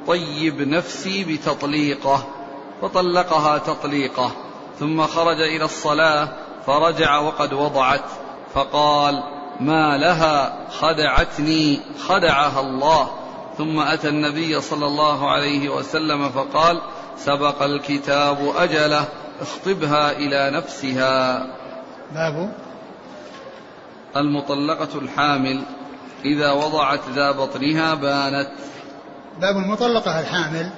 [0.08, 2.41] طيب نفسي بتطليقه.
[2.82, 4.32] فطلقها تطليقه
[4.80, 6.30] ثم خرج إلى الصلاة
[6.66, 8.06] فرجع وقد وضعت
[8.54, 9.24] فقال
[9.60, 13.12] ما لها خدعتني خدعها الله.
[13.58, 16.82] ثم أتى النبي صلى الله عليه وسلم فقال
[17.18, 19.08] سبق الكتاب أجله
[19.42, 21.46] اخطبها إلى نفسها.
[22.14, 22.54] باب
[24.16, 25.62] المطلقة الحامل
[26.26, 28.52] إذا وضعت ذا بطنها بانت.
[29.42, 30.72] باب المطلقة الحامل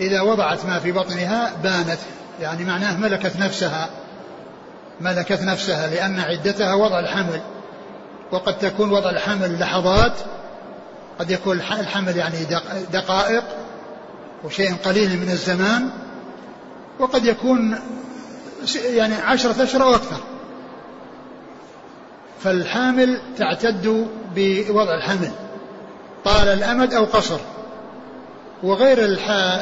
[0.00, 1.98] إذا وضعت ما في بطنها بانت
[2.40, 3.88] يعني معناه ملكت نفسها
[5.00, 7.40] ملكت نفسها لأن عدتها وضع الحمل.
[8.32, 10.12] وقد تكون وضع الحمل لحظات
[11.18, 12.36] قد يكون الحمل يعني
[12.92, 13.44] دقائق
[14.44, 15.90] وشيء قليل من الزمان
[16.98, 17.78] وقد يكون
[18.84, 20.20] يعني عشرة أشهر أو أكثر.
[22.44, 25.30] فالحامل تعتد بوضع الحمل.
[26.24, 27.38] طال الأمد أو قصر.
[28.62, 29.04] وغير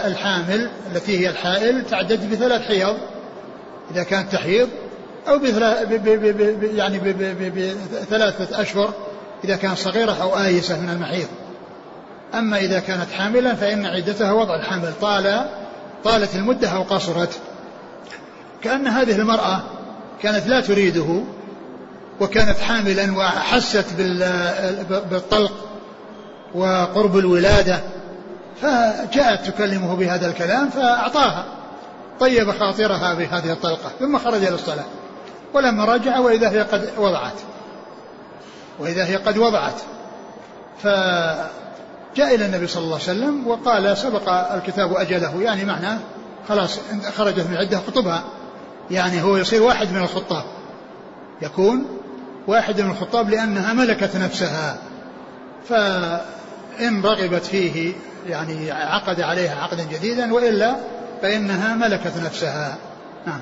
[0.07, 2.97] الحامل التي هي الحائل تعتد بثلاث حيض
[3.91, 4.69] إذا كانت تحيض
[5.29, 5.41] أو
[6.63, 6.99] يعني
[7.93, 8.93] بثلاثة أشهر
[9.45, 11.29] إذا كانت صغيرة أو آيسة من المحيض
[12.35, 15.47] أما إذا كانت حاملا فإن عدتها وضع الحمل طال
[16.05, 17.39] طالت المدة أو قصرت.
[18.63, 19.63] كأن هذه المرأة
[20.23, 21.21] كانت لا تريده
[22.21, 23.85] وكانت حاملا وحست
[25.11, 25.53] بالطلق
[26.55, 27.81] وقرب الولادة
[28.63, 31.45] فجاءت تكلمه بهذا الكلام فأعطاها
[32.21, 34.85] طيب خاطرها بهذه الطلقة ثم خرج إلى الصلاة.
[35.55, 37.41] ولما رجع وإذا هي قد وضعت
[38.79, 39.81] وإذا هي قد وضعت.
[40.83, 45.43] فجاء إلى النبي صلى الله عليه وسلم وقال سبق الكتاب أجله.
[45.43, 45.99] يعني معناه
[46.49, 46.79] خلاص
[47.17, 48.25] خرجت من عدة خطبها.
[48.91, 50.45] يعني هو يصير واحد من الخطاب.
[51.43, 51.87] يكون
[52.47, 54.79] واحد من الخطاب لأنها ملكت نفسها.
[55.69, 57.93] فإن رغبت فيه
[58.27, 60.77] يعني عقد عليها عقدا جديدا وإلا
[61.23, 62.79] فإنها ملكت نفسها.
[63.27, 63.41] نعم.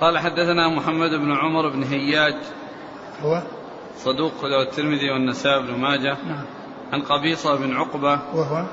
[0.00, 2.34] قال حدثنا محمد بن عمر بن هياج
[3.22, 3.42] هو؟
[3.98, 6.16] صدوق له الترمذي والنسائي بن ماجه.
[6.28, 6.44] نعم.
[6.92, 8.64] عن قبيصة بن عقبة وهو؟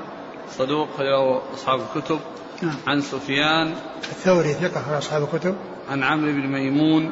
[0.58, 2.20] صدوق له أصحاب الكتب.
[2.62, 2.76] نعم.
[2.88, 5.56] عن سفيان الثوري ثقة أصحاب الكتب.
[5.92, 7.12] عن عمرو بن ميمون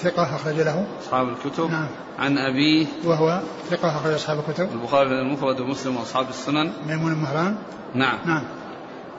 [0.00, 0.86] ثقة أخرج له.
[1.02, 1.70] أصحاب الكتب.
[1.70, 1.86] نعم.
[2.18, 4.68] عن أبيه وهو ثقة أخرج أصحاب الكتب.
[4.72, 6.72] البخاري المفرد ومسلم وأصحاب السنن.
[6.86, 7.56] ميمون المهران
[7.94, 8.18] نعم.
[8.26, 8.44] نعم.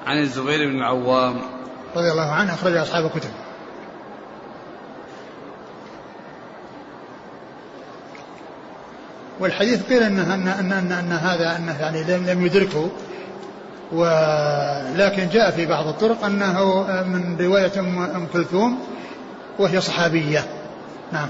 [0.06, 1.42] عن الزبير بن العوام.
[1.96, 3.30] رضي الله عنه أخرج أصحاب الكتب.
[9.40, 12.90] والحديث قيل أن أن أن, أن, أن هذا أنه يعني لم, لم يدركه.
[13.92, 18.80] ولكن جاء في بعض الطرق أنه من رواية أم كلثوم
[19.60, 20.46] وهي صحابية.
[21.12, 21.30] نعم.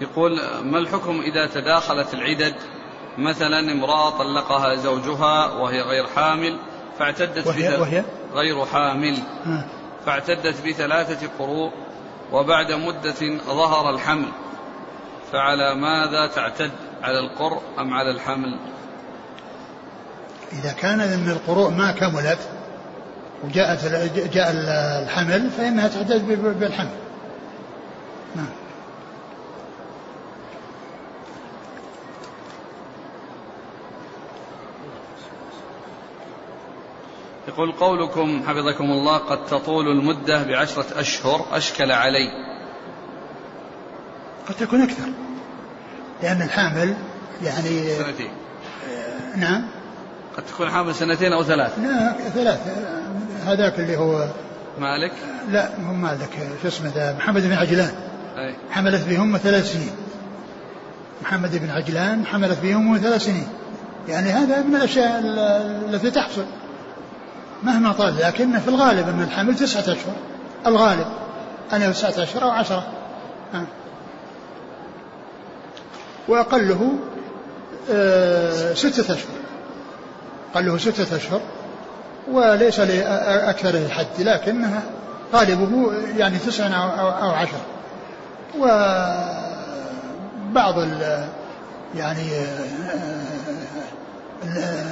[0.00, 2.54] يقول ما الحكم إذا تداخلت العدد؟
[3.18, 6.58] مثلا امرأة طلقها زوجها وهي غير حامل
[6.98, 8.04] فاعتدت وهي, وهي؟
[8.34, 9.18] غير حامل.
[9.46, 9.64] آه.
[10.06, 11.72] فاعتدت بثلاثة قروء
[12.32, 14.28] وبعد مدة ظهر الحمل.
[15.32, 16.70] فعلى ماذا تعتد؟
[17.02, 18.58] على القرء أم على الحمل؟
[20.52, 22.38] إذا كان أن القروء ما كملت
[23.44, 23.84] وجاءت
[24.34, 24.50] جاء
[25.02, 25.88] الحمل فإنها
[26.22, 26.90] ب- بالحمل.
[28.36, 28.48] نعم.
[37.48, 42.28] يقول قولكم حفظكم الله قد تطول المدة بعشرة أشهر أشكل علي.
[44.48, 45.08] قد تكون أكثر.
[46.22, 46.94] لأن الحامل
[47.42, 48.30] يعني سنتين.
[49.36, 49.62] نعم.
[50.36, 51.78] قد تكون حامل سنتين أو ثلاث.
[51.78, 52.60] لا ثلاث.
[53.46, 54.26] هذاك اللي هو
[54.78, 55.12] مالك؟
[55.50, 56.30] لا مو مالك.
[56.62, 57.94] شو اسمه ذا؟ محمد بن عجلان.
[58.36, 58.54] أي.
[58.70, 59.90] حملت بهم ثلاث سنين.
[61.22, 63.48] محمد بن عجلان حملت بهم ثلاث سنين.
[64.08, 66.44] يعني هذا من الأشياء ال- التي تحصل.
[67.62, 70.14] مهما طال لكن في الغالب أن الحمل تسعة أشهر.
[70.66, 71.06] الغالب.
[71.72, 72.86] أنا تسعة أشهر أو عشرة.
[73.54, 73.64] آه.
[76.28, 76.92] وأقله
[77.90, 79.30] آه، ستة أشهر.
[80.54, 81.40] أقله ستة أشهر
[82.32, 84.82] وليس لأكثر الحد لكنها
[85.34, 87.58] غالبه يعني تسع أو, عشر.
[88.58, 88.68] وبعض
[90.78, 91.24] ال
[91.96, 92.28] يعني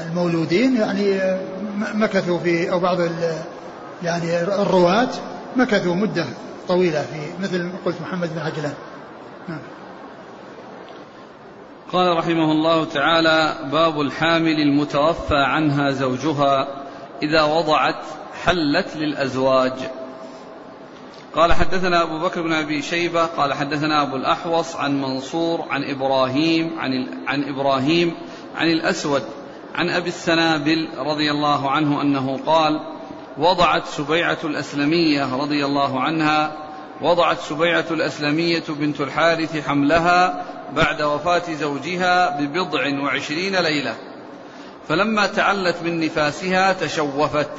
[0.06, 1.20] المولودين يعني
[1.94, 2.98] مكثوا في أو بعض
[4.02, 5.08] يعني الرواة
[5.56, 6.24] مكثوا مدة
[6.68, 8.74] طويلة في مثل قلت محمد بن عجلان.
[9.48, 9.58] نعم.
[11.92, 16.68] قال رحمه الله تعالى باب الحامل المتوفى عنها زوجها
[17.22, 18.04] إذا وضعت
[18.44, 19.72] حلت للأزواج.
[21.34, 26.78] قال حدثنا أبو بكر بن أبي شيبة قال حدثنا أبو الأحوص عن منصور عن إبراهيم
[26.78, 26.90] عن,
[27.26, 28.14] عن إبراهيم
[28.56, 29.22] عن الأسود
[29.74, 32.80] عن أبي السنابل رضي الله عنه أنه قال
[33.38, 36.63] وضعت سبيعة الأسلمية رضي الله عنها
[37.02, 40.44] وضعت سبيعة الأسلمية بنت الحارث حملها
[40.76, 43.94] بعد وفاة زوجها ببضع وعشرين ليلة.
[44.88, 47.50] فلما تعلت من نفاسها تشوفت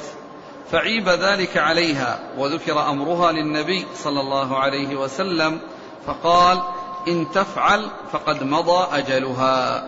[0.71, 5.59] فعيب ذلك عليها وذكر أمرها للنبي صلى الله عليه وسلم
[6.07, 6.61] فقال
[7.07, 9.83] إن تفعل فقد مضى أجلها.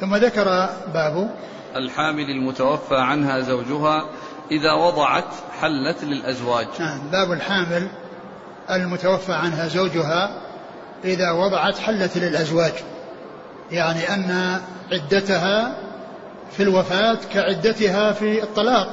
[0.00, 0.44] ثم ذكر
[0.94, 1.36] باب
[1.76, 4.04] الحامل المتوفى عنها زوجها
[4.50, 6.66] إذا وضعت حلت للأزواج.
[6.80, 7.90] نعم باب الحامل
[8.70, 10.30] المتوفى عنها زوجها
[11.04, 12.72] إذا وضعت حلت للأزواج
[13.70, 14.60] يعني أن
[14.92, 15.74] عدتها
[16.56, 18.88] في الوفاة كعدتها في الطلاق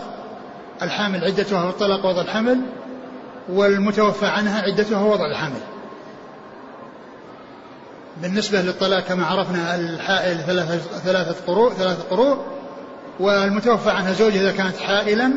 [0.82, 2.62] الحامل عدتها في الطلاق وضع الحمل
[3.50, 5.60] والمتوفى عنها عدتها وضع الحمل.
[8.22, 10.38] بالنسبة للطلاق كما عرفنا الحائل
[11.04, 12.38] ثلاثة, قروء ثلاثة قروء
[13.20, 15.32] والمتوفى عنها زوجها إذا كانت حائلا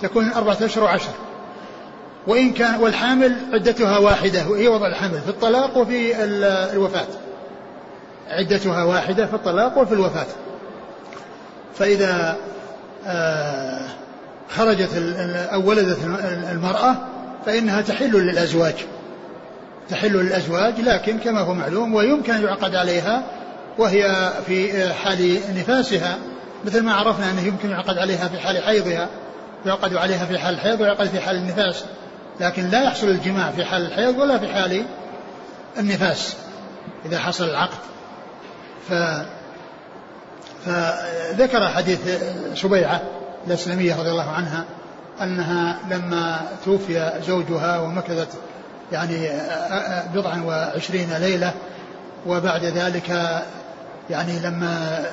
[0.00, 1.12] تكون أربعة أشهر وعشر.
[2.26, 6.24] وإن كان والحامل عدتها واحدة وهي وضع الحمل في الطلاق وفي
[6.74, 7.06] الوفاة.
[8.28, 10.26] عدتها واحدة في الطلاق وفي الوفاة.
[11.74, 12.36] فإذا
[13.06, 13.80] آه،
[14.56, 14.88] خرجت
[15.52, 15.98] أو ولدت
[16.52, 16.96] المرأة
[17.46, 18.74] فإنها تحل للأزواج.
[19.90, 23.22] تحل للأزواج لكن كما هو معلوم ويمكن أن يعقد عليها
[23.78, 26.18] وهي في حال نفاسها.
[26.64, 29.08] مثل ما عرفنا أنه يمكن يعقد عليها في حال حيضها
[29.66, 31.84] يعقد عليها في حال الحيض ويعقد في حال النفاس.
[32.40, 34.84] لكن لا يحصل الجماع في حال الحيض ولا في حال
[35.78, 36.36] النفاس
[37.06, 37.78] إذا حصل العقد.
[38.88, 38.92] ف
[40.66, 42.00] فذكر حديث
[42.54, 43.02] سبيعة
[43.46, 44.64] الأسلمية رضي الله عنها
[45.22, 48.28] أنها لما توفي زوجها ومكثت
[48.92, 49.28] يعني
[50.14, 51.52] بضعا وعشرين ليلة
[52.26, 53.42] وبعد ذلك
[54.10, 55.04] يعني لما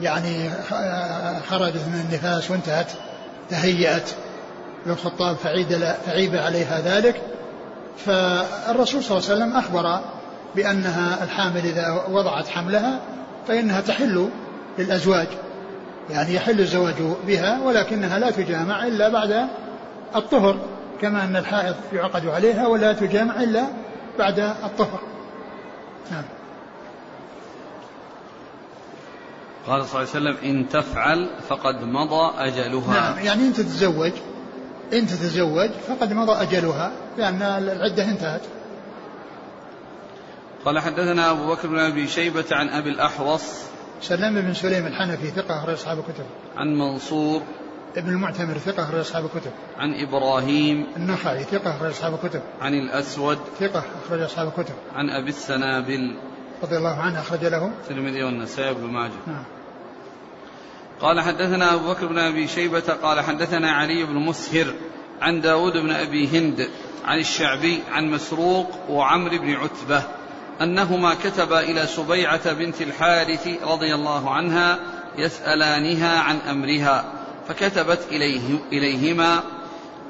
[0.00, 0.50] يعني
[1.50, 2.86] خرجت من النفاس وانتهت
[3.50, 4.10] تهيأت
[4.86, 7.22] للخطاب فعيد فعيب عليها ذلك.
[7.96, 10.00] فالرسول صلى الله عليه وسلم أخبر
[10.56, 13.00] بأنها الحامل إذا وضعت حملها
[13.48, 14.28] فإنها تحل
[14.78, 15.28] للأزواج.
[16.10, 16.94] يعني يحل الزواج
[17.26, 19.48] بها ولكنها لا تجامع إلا بعد
[20.16, 20.56] الطهر
[21.00, 23.64] كما أن الحائض يعقد عليها ولا تجامع إلا
[24.18, 25.00] بعد الطهر.
[26.10, 26.24] نعم.
[29.66, 32.94] قال صلى الله عليه وسلم إن تفعل فقد مضى أجلها.
[32.94, 34.12] نعم يعني إن تتزوج
[34.92, 38.42] إن تتزوج فقد مضى أجلها لأن العدة انتهت.
[40.64, 43.42] قال حدثنا أبو بكر بن أبي شيبة عن أبي الأحوص
[44.02, 46.24] سلم بن سليم الحنفي ثقة أخرج أصحاب الكتب.
[46.56, 47.42] عن منصور
[47.96, 49.50] ابن المعتمر ثقة أخرج أصحاب الكتب.
[49.78, 52.40] عن إبراهيم النخعي ثقة أخرج أصحاب الكتب.
[52.60, 54.74] عن الأسود ثقة أخرج أصحاب الكتب.
[54.94, 56.16] عن أبي السنابل
[56.62, 59.12] رضي الله عنه أخرج له الترمذي والنسائي بن ماجه.
[59.26, 59.44] نعم.
[61.00, 64.74] قال حدثنا أبو بكر بن أبي شيبة قال حدثنا علي بن مسهر
[65.20, 66.68] عن داود بن أبي هند
[67.04, 70.02] عن الشعبي عن مسروق وعمر بن عتبة
[70.60, 74.78] أنهما كتبا إلى سبيعة بنت الحارث رضي الله عنها
[75.18, 77.04] يسألانها عن أمرها
[77.48, 79.42] فكتبت إليه إليهما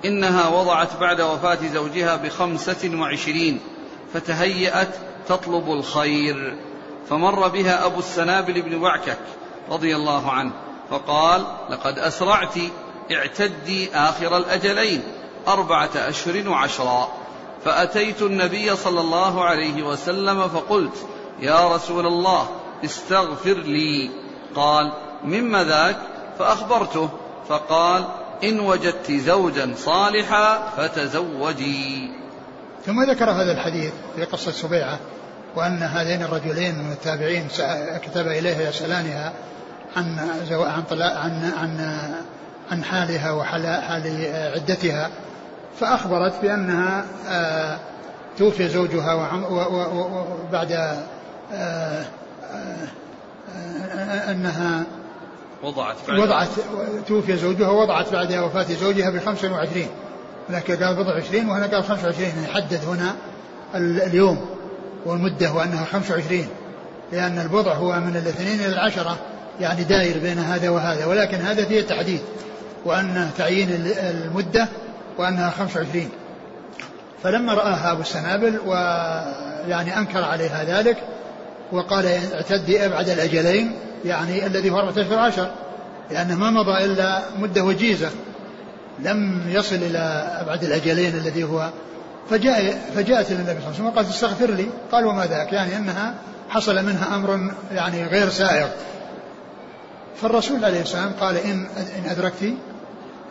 [0.04, 3.60] إنها وضعت بعد وفاة زوجها بخمسة وعشرين
[4.14, 4.96] فتهيأت
[5.28, 6.56] تطلب الخير
[7.10, 9.18] فمر بها أبو السنابل بن وعكك
[9.70, 10.52] رضي الله عنه.
[10.92, 12.54] فقال لقد أسرعت
[13.12, 15.02] اعتدي آخر الأجلين
[15.48, 17.08] أربعة أشهر وعشرا.
[17.64, 21.06] فأتيت النبي صلى الله عليه وسلم فقلت
[21.40, 22.48] يا رسول الله
[22.84, 24.10] استغفر لي.
[24.54, 24.92] قال
[25.24, 25.96] مما ذاك؟
[26.38, 27.08] فأخبرته
[27.48, 28.04] فقال
[28.44, 32.10] إن وجدت زوجا صالحا فتزوجي.
[32.86, 34.98] ثم ذكر هذا الحديث في قصة سبيعة
[35.56, 37.48] وأن هذين الرجلين من التابعين
[38.02, 39.32] كتب إليها يسألانها
[39.96, 40.18] عن
[40.50, 42.00] عن عن عن,
[42.70, 45.10] عن حالها وحال حال عدتها
[45.80, 47.78] فأخبرت بأنها آه،
[48.38, 50.72] توفي زوجها وبعد
[51.52, 52.04] آه، آه،
[54.30, 54.84] أنها
[55.62, 56.48] وضعت بعد وضعت
[57.08, 59.86] توفي زوجها وضعت بعد وفاة زوجها ب 25
[60.48, 63.14] هناك قال بضع 20 وهنا قال 25 يعني حدد هنا
[64.06, 64.46] اليوم
[65.06, 66.46] والمدة وأنها 25
[67.12, 69.16] لأن البضع هو من الاثنين إلى العشرة.
[69.62, 72.20] يعني داير بين هذا وهذا ولكن هذا فيه تحديد
[72.84, 73.68] وأن تعيين
[74.00, 74.68] المدة
[75.18, 76.08] وأنها 25
[77.22, 80.96] فلما رآها أبو السنابل ويعني أنكر عليها ذلك
[81.72, 83.72] وقال اعتدي أبعد الأجلين
[84.04, 85.50] يعني الذي هو أربعة أشهر عشر
[86.10, 88.10] لأنه ما مضى إلا مدة وجيزة
[88.98, 89.98] لم يصل إلى
[90.40, 91.70] أبعد الأجلين الذي هو.
[92.30, 96.14] فجاء فجاءت النبي صلى الله عليه وسلم وقالت استغفر لي قال وما ذاك؟ يعني أنها
[96.48, 98.66] حصل منها أمر يعني غير سائغ.
[100.16, 101.66] فالرسول عليه السلام قال إن
[101.98, 102.54] إن أدركت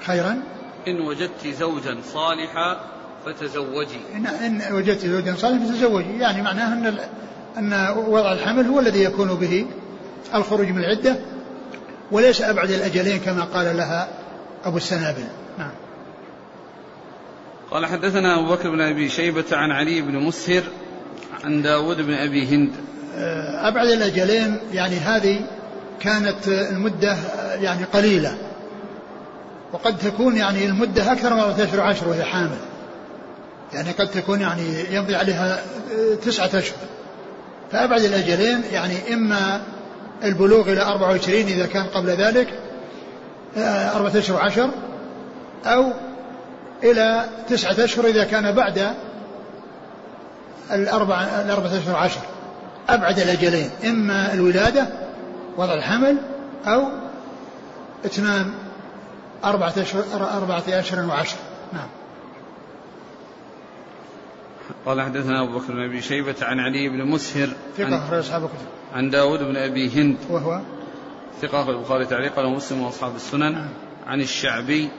[0.06, 0.42] خيرا
[0.88, 2.80] إن وجدت زوجا صالحا
[3.26, 4.00] فتزوجي.
[4.16, 6.20] إن, إن وجدت زوجا صالحا فتزوجي.
[6.20, 7.00] يعني معناه أن
[7.58, 9.66] أن وضع الحمل هو الذي يكون به
[10.36, 11.16] الخروج من العدة
[12.12, 14.08] وليس أبعد الأجلين كما قال لها
[14.66, 15.24] أبو السنابل.
[15.58, 15.72] نعم.
[17.72, 20.64] قال حدثنا أبو بكر بن أبي شيبة عن علي بن مسهر
[21.44, 22.72] عن داود بن أبي هند.
[23.64, 25.40] أبعد الأجلين يعني هذه
[26.04, 27.18] كانت المدة
[27.62, 28.38] يعني قليلة.
[29.74, 32.58] وقد تكون يعني المدة أكثر من أشهر عشر وهي حامل.
[33.74, 35.60] يعني قد تكون يعني يمضي عليها
[36.26, 36.78] تسعة أشهر.
[37.72, 39.62] فأبعد الأجلين يعني إما
[40.24, 42.48] البلوغ إلى 24 إذا كان قبل ذلك
[43.58, 44.70] آه، أربعة أشهر عشر
[45.66, 45.92] أو
[46.84, 48.94] إلى تسعة أشهر إذا كان بعد
[50.72, 52.22] الأربع الأربعة أشهر عشر.
[52.90, 54.88] أبعد الأجلين إما الولادة
[55.58, 56.18] وضع الحمل
[56.66, 56.88] أو
[58.06, 58.54] إتمام
[59.44, 61.38] أربعة أشهر أربعة أشهر وعشر.
[61.74, 61.88] نعم.
[64.86, 68.68] قال حدثنا أبو بكر بن أبي شيبة عن علي بن مسهر ثقة أخرج أصحاب الكتب.
[68.94, 70.18] عن داود بن أبي هند.
[70.30, 70.62] وهو؟
[71.42, 73.54] ثقة أخرج البخاري تعليقا ومسلم وأصحاب السنن.
[73.54, 73.70] نعم.
[74.08, 74.90] عن الشعبي.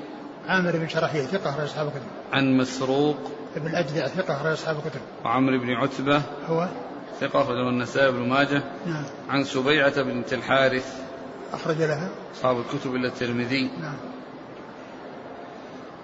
[0.48, 2.02] عامر بن شرحيل ثقة أخرج أصحاب الكتب.
[2.32, 3.16] عن مسروق.
[3.56, 5.00] ابن الأجدع ثقة أخرج أصحاب الكتب.
[5.24, 6.22] وعمرو بن عتبة.
[6.48, 6.68] هو؟
[7.22, 9.04] ثقة أخرجه النسائي بن ماجه نعم.
[9.28, 10.94] عن سبيعة بنت الحارث.
[11.52, 12.08] أخرج لها.
[12.34, 13.70] أصحاب الكتب إلا الترمذي.
[13.80, 13.96] نعم.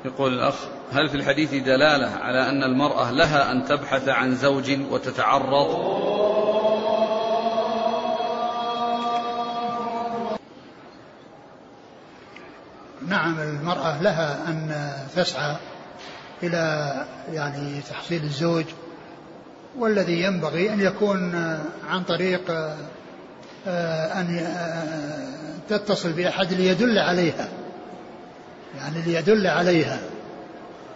[0.04, 0.54] يقول الأخ
[0.92, 5.98] هل في الحديث دلالة على أن المرأة لها أن تبحث عن زوج وتتعرض؟
[13.08, 15.56] نعم المرأة لها أن تسعى
[16.42, 16.94] إلى
[17.32, 18.64] يعني تحصيل الزوج
[19.78, 21.34] والذي ينبغي أن يكون
[21.90, 22.50] عن طريق
[23.68, 27.48] آه، أن آه، تتصل بأحد ليدل عليها.
[28.78, 29.98] يعني ليدل عليها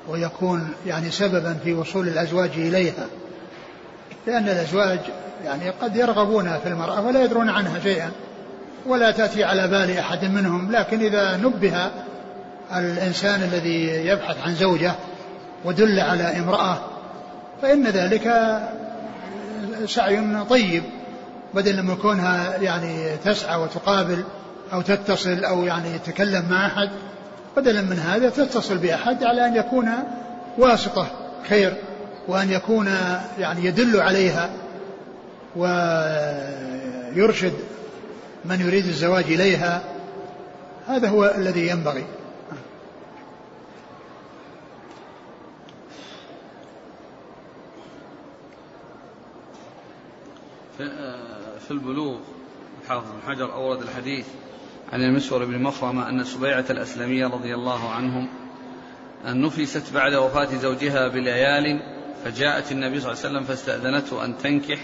[0.09, 3.07] ويكون يعني سببا في وصول الأزواج إليها.
[4.27, 5.01] لأن الأزواج
[5.45, 8.11] يعني قد يرغبون في المرأة ولا يدرون عنها شيئا
[8.87, 10.73] ولا تأتي على بال أحد منهم.
[10.73, 11.91] لكن إذا نبه
[12.75, 14.93] الإنسان الذي يبحث عن زوجة
[15.65, 16.92] ودل على امرأة
[17.63, 18.59] فإن ذلك
[19.87, 20.83] سعي طيب
[21.55, 24.25] بدل من كونها يعني تسعى وتقابل
[24.73, 26.91] أو تتصل أو يعني تتكلم مع أحد
[27.57, 29.89] بدلا من هذا تتصل بأحد على أن يكون
[30.59, 31.07] واسطة
[31.49, 31.75] خير
[32.29, 32.89] وأن يكون
[33.39, 34.51] يعني يدل عليها
[37.17, 37.53] ويرشد
[38.45, 39.83] من يريد الزواج إليها.
[40.89, 42.05] هذا هو الذي ينبغي.
[51.59, 52.17] في البلوغ.
[52.83, 54.27] الحافظ بن حجر أورد الحديث
[54.93, 58.29] عن المسور بن مخرمة أن سبيعة الأسلمية رضي الله عنهم
[59.27, 61.83] أن نفست بعد وفاة زوجها بليال
[62.25, 64.79] فجاءت النبي صلى الله عليه وسلم فاستأذنته أن تنكح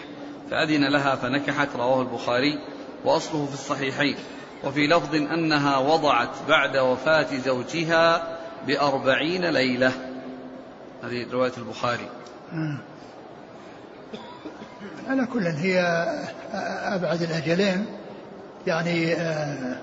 [0.50, 2.58] فأذن لها فنكحت رواه البخاري
[3.04, 4.16] وأصله في الصحيحين.
[4.64, 9.92] وفي لفظ أنها وضعت بعد وفاة زوجها بأربعين ليلة.
[11.02, 12.08] هذه رواية البخاري.
[15.08, 15.80] على كل هي
[16.84, 17.86] أبعد الأجلين
[18.66, 19.76] يعني آه،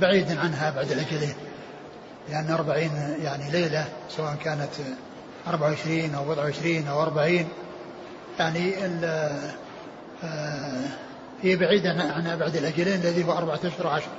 [0.00, 1.34] بعيد عنها أبعد الأجلين.
[2.30, 4.70] لأن أربعين يعني ليلة سواء كانت
[5.48, 7.48] أربعة وعشرين أو وضع وعشرين أو أربعين
[8.38, 10.84] يعني آه،
[11.42, 14.10] هي بعيدة عن أبعد الأجلين الذي هو أربعة أشهر وعشر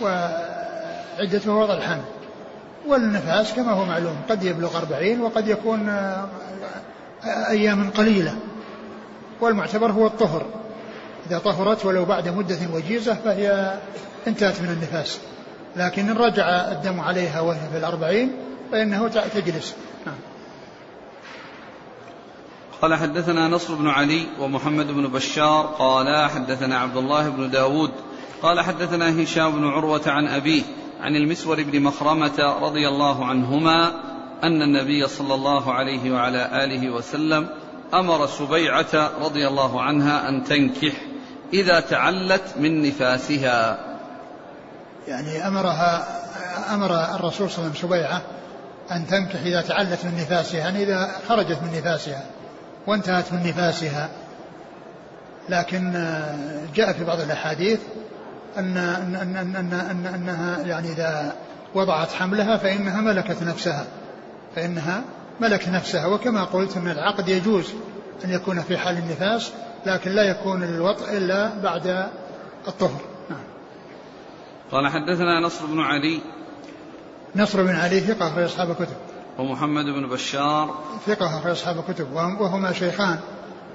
[0.00, 2.04] وعدته وضع الحمل.
[2.86, 6.28] والنفاس كما هو معلوم قد يبلغ أربعين وقد يكون آه،
[7.50, 8.36] أيام قليلة.
[9.44, 10.46] والمعتبر هو الطهر.
[11.26, 13.78] إذا طهرت ولو بعد مدة وجيزة فهي
[14.26, 15.18] انتهت من النفاس.
[15.76, 18.32] لكن إن رجع الدم عليها وهي في الأربعين
[18.72, 19.74] فإنه تجلس.
[20.06, 20.16] نعم.
[22.82, 27.90] قال حدثنا نصر بن علي ومحمد بن بشار قال حدثنا عبد الله بن داود
[28.42, 30.62] قال حدثنا هشام بن عروة عن أبيه
[31.00, 33.92] عن المسور بن مخرمة رضي الله عنهما
[34.42, 37.48] أن النبي صلى الله عليه وعلى آله وسلم
[37.98, 40.92] أمر سبيعة رضي الله عنها أن تنكح
[41.52, 43.78] إذا تعلت من نفاسها.
[45.08, 46.06] يعني أمرها
[46.74, 48.22] أمر الرسول صلى الله عليه وسلم سبيعة
[48.90, 52.22] أن تنكح إذا تعلت من نفاسها يعني إذا خرجت من نفاسها
[52.86, 54.08] وانتهت من نفاسها.
[55.48, 55.92] لكن
[56.74, 57.80] جاء في بعض الأحاديث
[58.58, 61.34] أن, أن, أن, أن, أن, أن أنها يعني إذا
[61.74, 63.84] وضعت حملها فإنها ملكت نفسها
[64.56, 65.02] فإنها
[65.40, 67.72] ملكت نفسها وكما قلت أن العقد يجوز
[68.24, 69.52] أن يكون في حال النفاس
[69.86, 72.08] لكن لا يكون الوطء إلا بعد
[72.68, 73.00] الطهر.
[73.30, 73.44] نعم.
[74.72, 76.20] قال حدثنا نصر بن علي.
[77.36, 78.96] نصر بن علي ثقة أخرج أصحاب الكتب.
[79.38, 80.74] ومحمد بن بشار.
[81.06, 82.12] ثقة أخرج أصحاب الكتب.
[82.12, 83.18] وهما شيخان.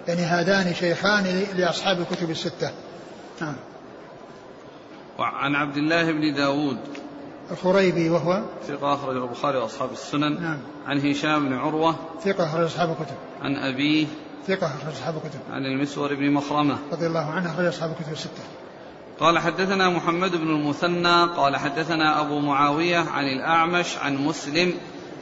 [0.07, 2.71] يعني هذان شيخان لأصحاب الكتب الستة.
[3.41, 3.55] نعم.
[5.19, 6.77] وعن عبد الله بن داود.
[7.51, 10.41] الخريبي وهو ثقة أخرج البخاري وأصحاب السنن.
[10.41, 10.57] نعم.
[10.87, 11.95] عن هشام بن عروة.
[12.23, 13.15] ثقة أخرج أصحاب الكتب.
[13.41, 14.07] عن أبيه.
[14.47, 15.39] ثقة أخرج أصحاب الكتب.
[15.51, 16.77] عن المسور بن مخرمة.
[16.91, 18.43] رضي الله عنه أخرج أصحاب الكتب الستة.
[19.19, 21.23] قال حدثنا محمد بن المثنى.
[21.23, 24.73] قال حدثنا أبو معاوية عن الأعمش عن مسلم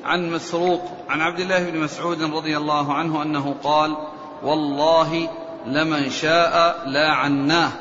[0.05, 3.97] عن مسروق عن عبد الله بن مسعود رضي الله عنه أنه قال
[4.43, 5.29] والله
[5.65, 7.71] لمن شاء لا عناه.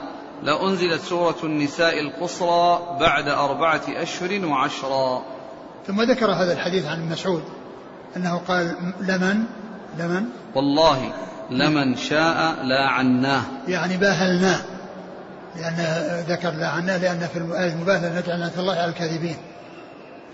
[0.42, 5.22] لأنزلت سورة النساء القصرى بعد أربعة أشهر وعشرا.
[5.86, 7.42] ثم ذكر هذا الحديث عن مسعود
[8.16, 9.44] أنه قال لمن؟
[9.98, 10.24] لمن؟
[10.54, 11.12] والله
[11.50, 13.42] لمن شاء لا عناه.
[13.68, 14.60] يعني باهلناه.
[15.56, 15.76] لأن
[16.28, 19.36] ذكر لا عناه لأن في المباهلة نجعل لعنة الله على الكاذبين.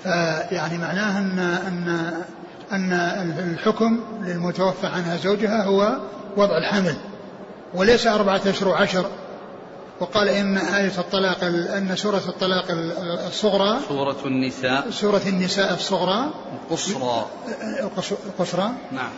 [0.03, 1.38] فيعني معناه أن
[2.72, 2.92] أن أن
[3.38, 5.96] الحكم للمتوفى عنها زوجها هو
[6.36, 6.96] وضع الحمل.
[7.74, 9.07] وليس أربعة أشهر وعشر.
[10.01, 12.64] وقال إن آية الطلاق أن سورة الطلاق
[13.26, 14.90] الصغرى سورة النساء.
[14.90, 16.30] سورة النساء الصغرى.
[16.62, 17.26] القصرى.
[18.26, 18.70] القصرى.
[18.93, 19.11] نعم.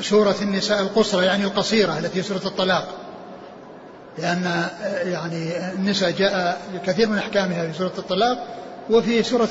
[0.00, 2.88] سورة النساء القصرى يعني القصيرة التي سورة الطلاق.
[4.18, 4.64] لأن
[5.04, 8.46] يعني النساء جاء كثير من أحكامها في سورة الطلاق
[8.90, 9.48] وفي سورة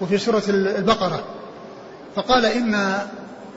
[0.00, 1.24] وفي سورة البقرة.
[2.16, 2.74] فقال إن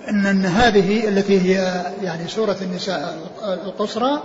[0.10, 4.24] إن هذه التي هي يعني سورة النساء القصرى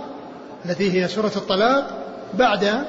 [0.65, 1.87] التي هي سورة الطلاق
[2.33, 2.83] بعد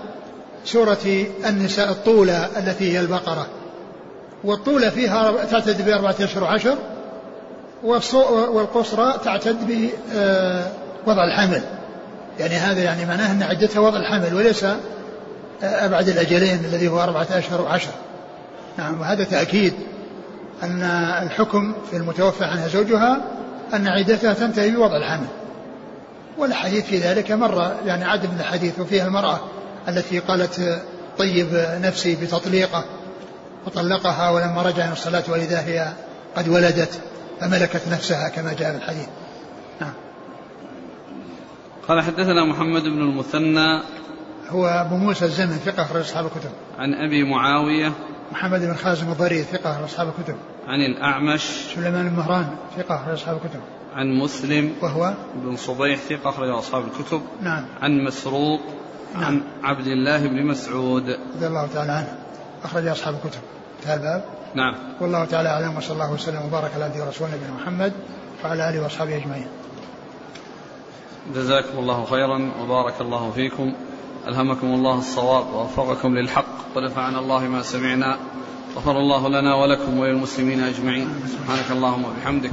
[0.64, 3.46] سورة النساء الطولة التي هي البقرة.
[4.44, 6.76] والطولة فيها تعتد بأربعة أشهر وعشر
[8.52, 9.90] والقصرى تعتد
[11.06, 11.62] بوضع الحمل.
[12.38, 14.66] يعني هذا يعني معناه أن عدتها وضع الحمل وليس
[15.62, 17.90] أبعد الأجلين الذي هو أربعة أشهر وعشر.
[18.78, 19.72] نعم وهذا تأكيد
[20.62, 20.82] أن
[21.22, 23.20] الحكم في المتوفى عنها زوجها
[23.74, 25.26] أن عدتها تنتهي بوضع الحمل.
[26.38, 29.40] والحديث في ذلك مر يعني عدد من الحديث وفيها المرأة
[29.88, 30.82] التي قالت
[31.18, 31.48] طيب
[31.82, 32.84] نفسي بتطليقه
[33.66, 35.92] وطلقها ولما رجع من الصلاة وإذا هي
[36.36, 37.00] قد ولدت
[37.40, 39.06] فملكت نفسها كما جاء في الحديث.
[39.80, 39.92] نعم.
[41.88, 43.82] قال حدثنا محمد بن المثنى.
[44.48, 46.50] هو أبو موسى الزمن ثقة أخرج أصحاب الكتب.
[46.78, 47.92] عن أبي معاوية.
[48.32, 50.36] محمد بن خازم الضرير ثقة أخرج أصحاب الكتب.
[50.68, 51.42] عن الأعمش.
[51.74, 53.60] سليمان بن مهران ثقة أخرج أصحاب الكتب.
[53.96, 57.22] عن مسلم وهو بن صبيح ثقة أخرج أصحاب الكتب.
[57.42, 57.64] نعم.
[57.82, 58.60] عن مسروق
[59.14, 59.24] نعم.
[59.24, 61.18] عن عبد الله بن مسعود.
[61.36, 62.18] رضي الله تعالى عنه.
[62.64, 63.40] أخرج أصحاب الكتب.
[63.86, 64.24] هذا الباب.
[64.54, 64.74] نعم.
[65.00, 65.76] والله تعالى أعلم.
[65.76, 67.92] وصلى الله وسلم وبارك على عبده ورسوله نبينا محمد
[68.44, 69.46] وعلى آله وأصحابه أجمعين.
[71.34, 73.72] جزاكم الله خيرا وبارك الله فيكم.
[74.28, 76.76] ألهمكم الله الصواب ووفقكم للحق.
[76.76, 78.18] ونفعنا الله ما سمعنا.
[78.76, 81.08] غفر الله لنا ولكم وللمسلمين أجمعين.
[81.28, 82.52] سبحانك اللهم وبحمدك.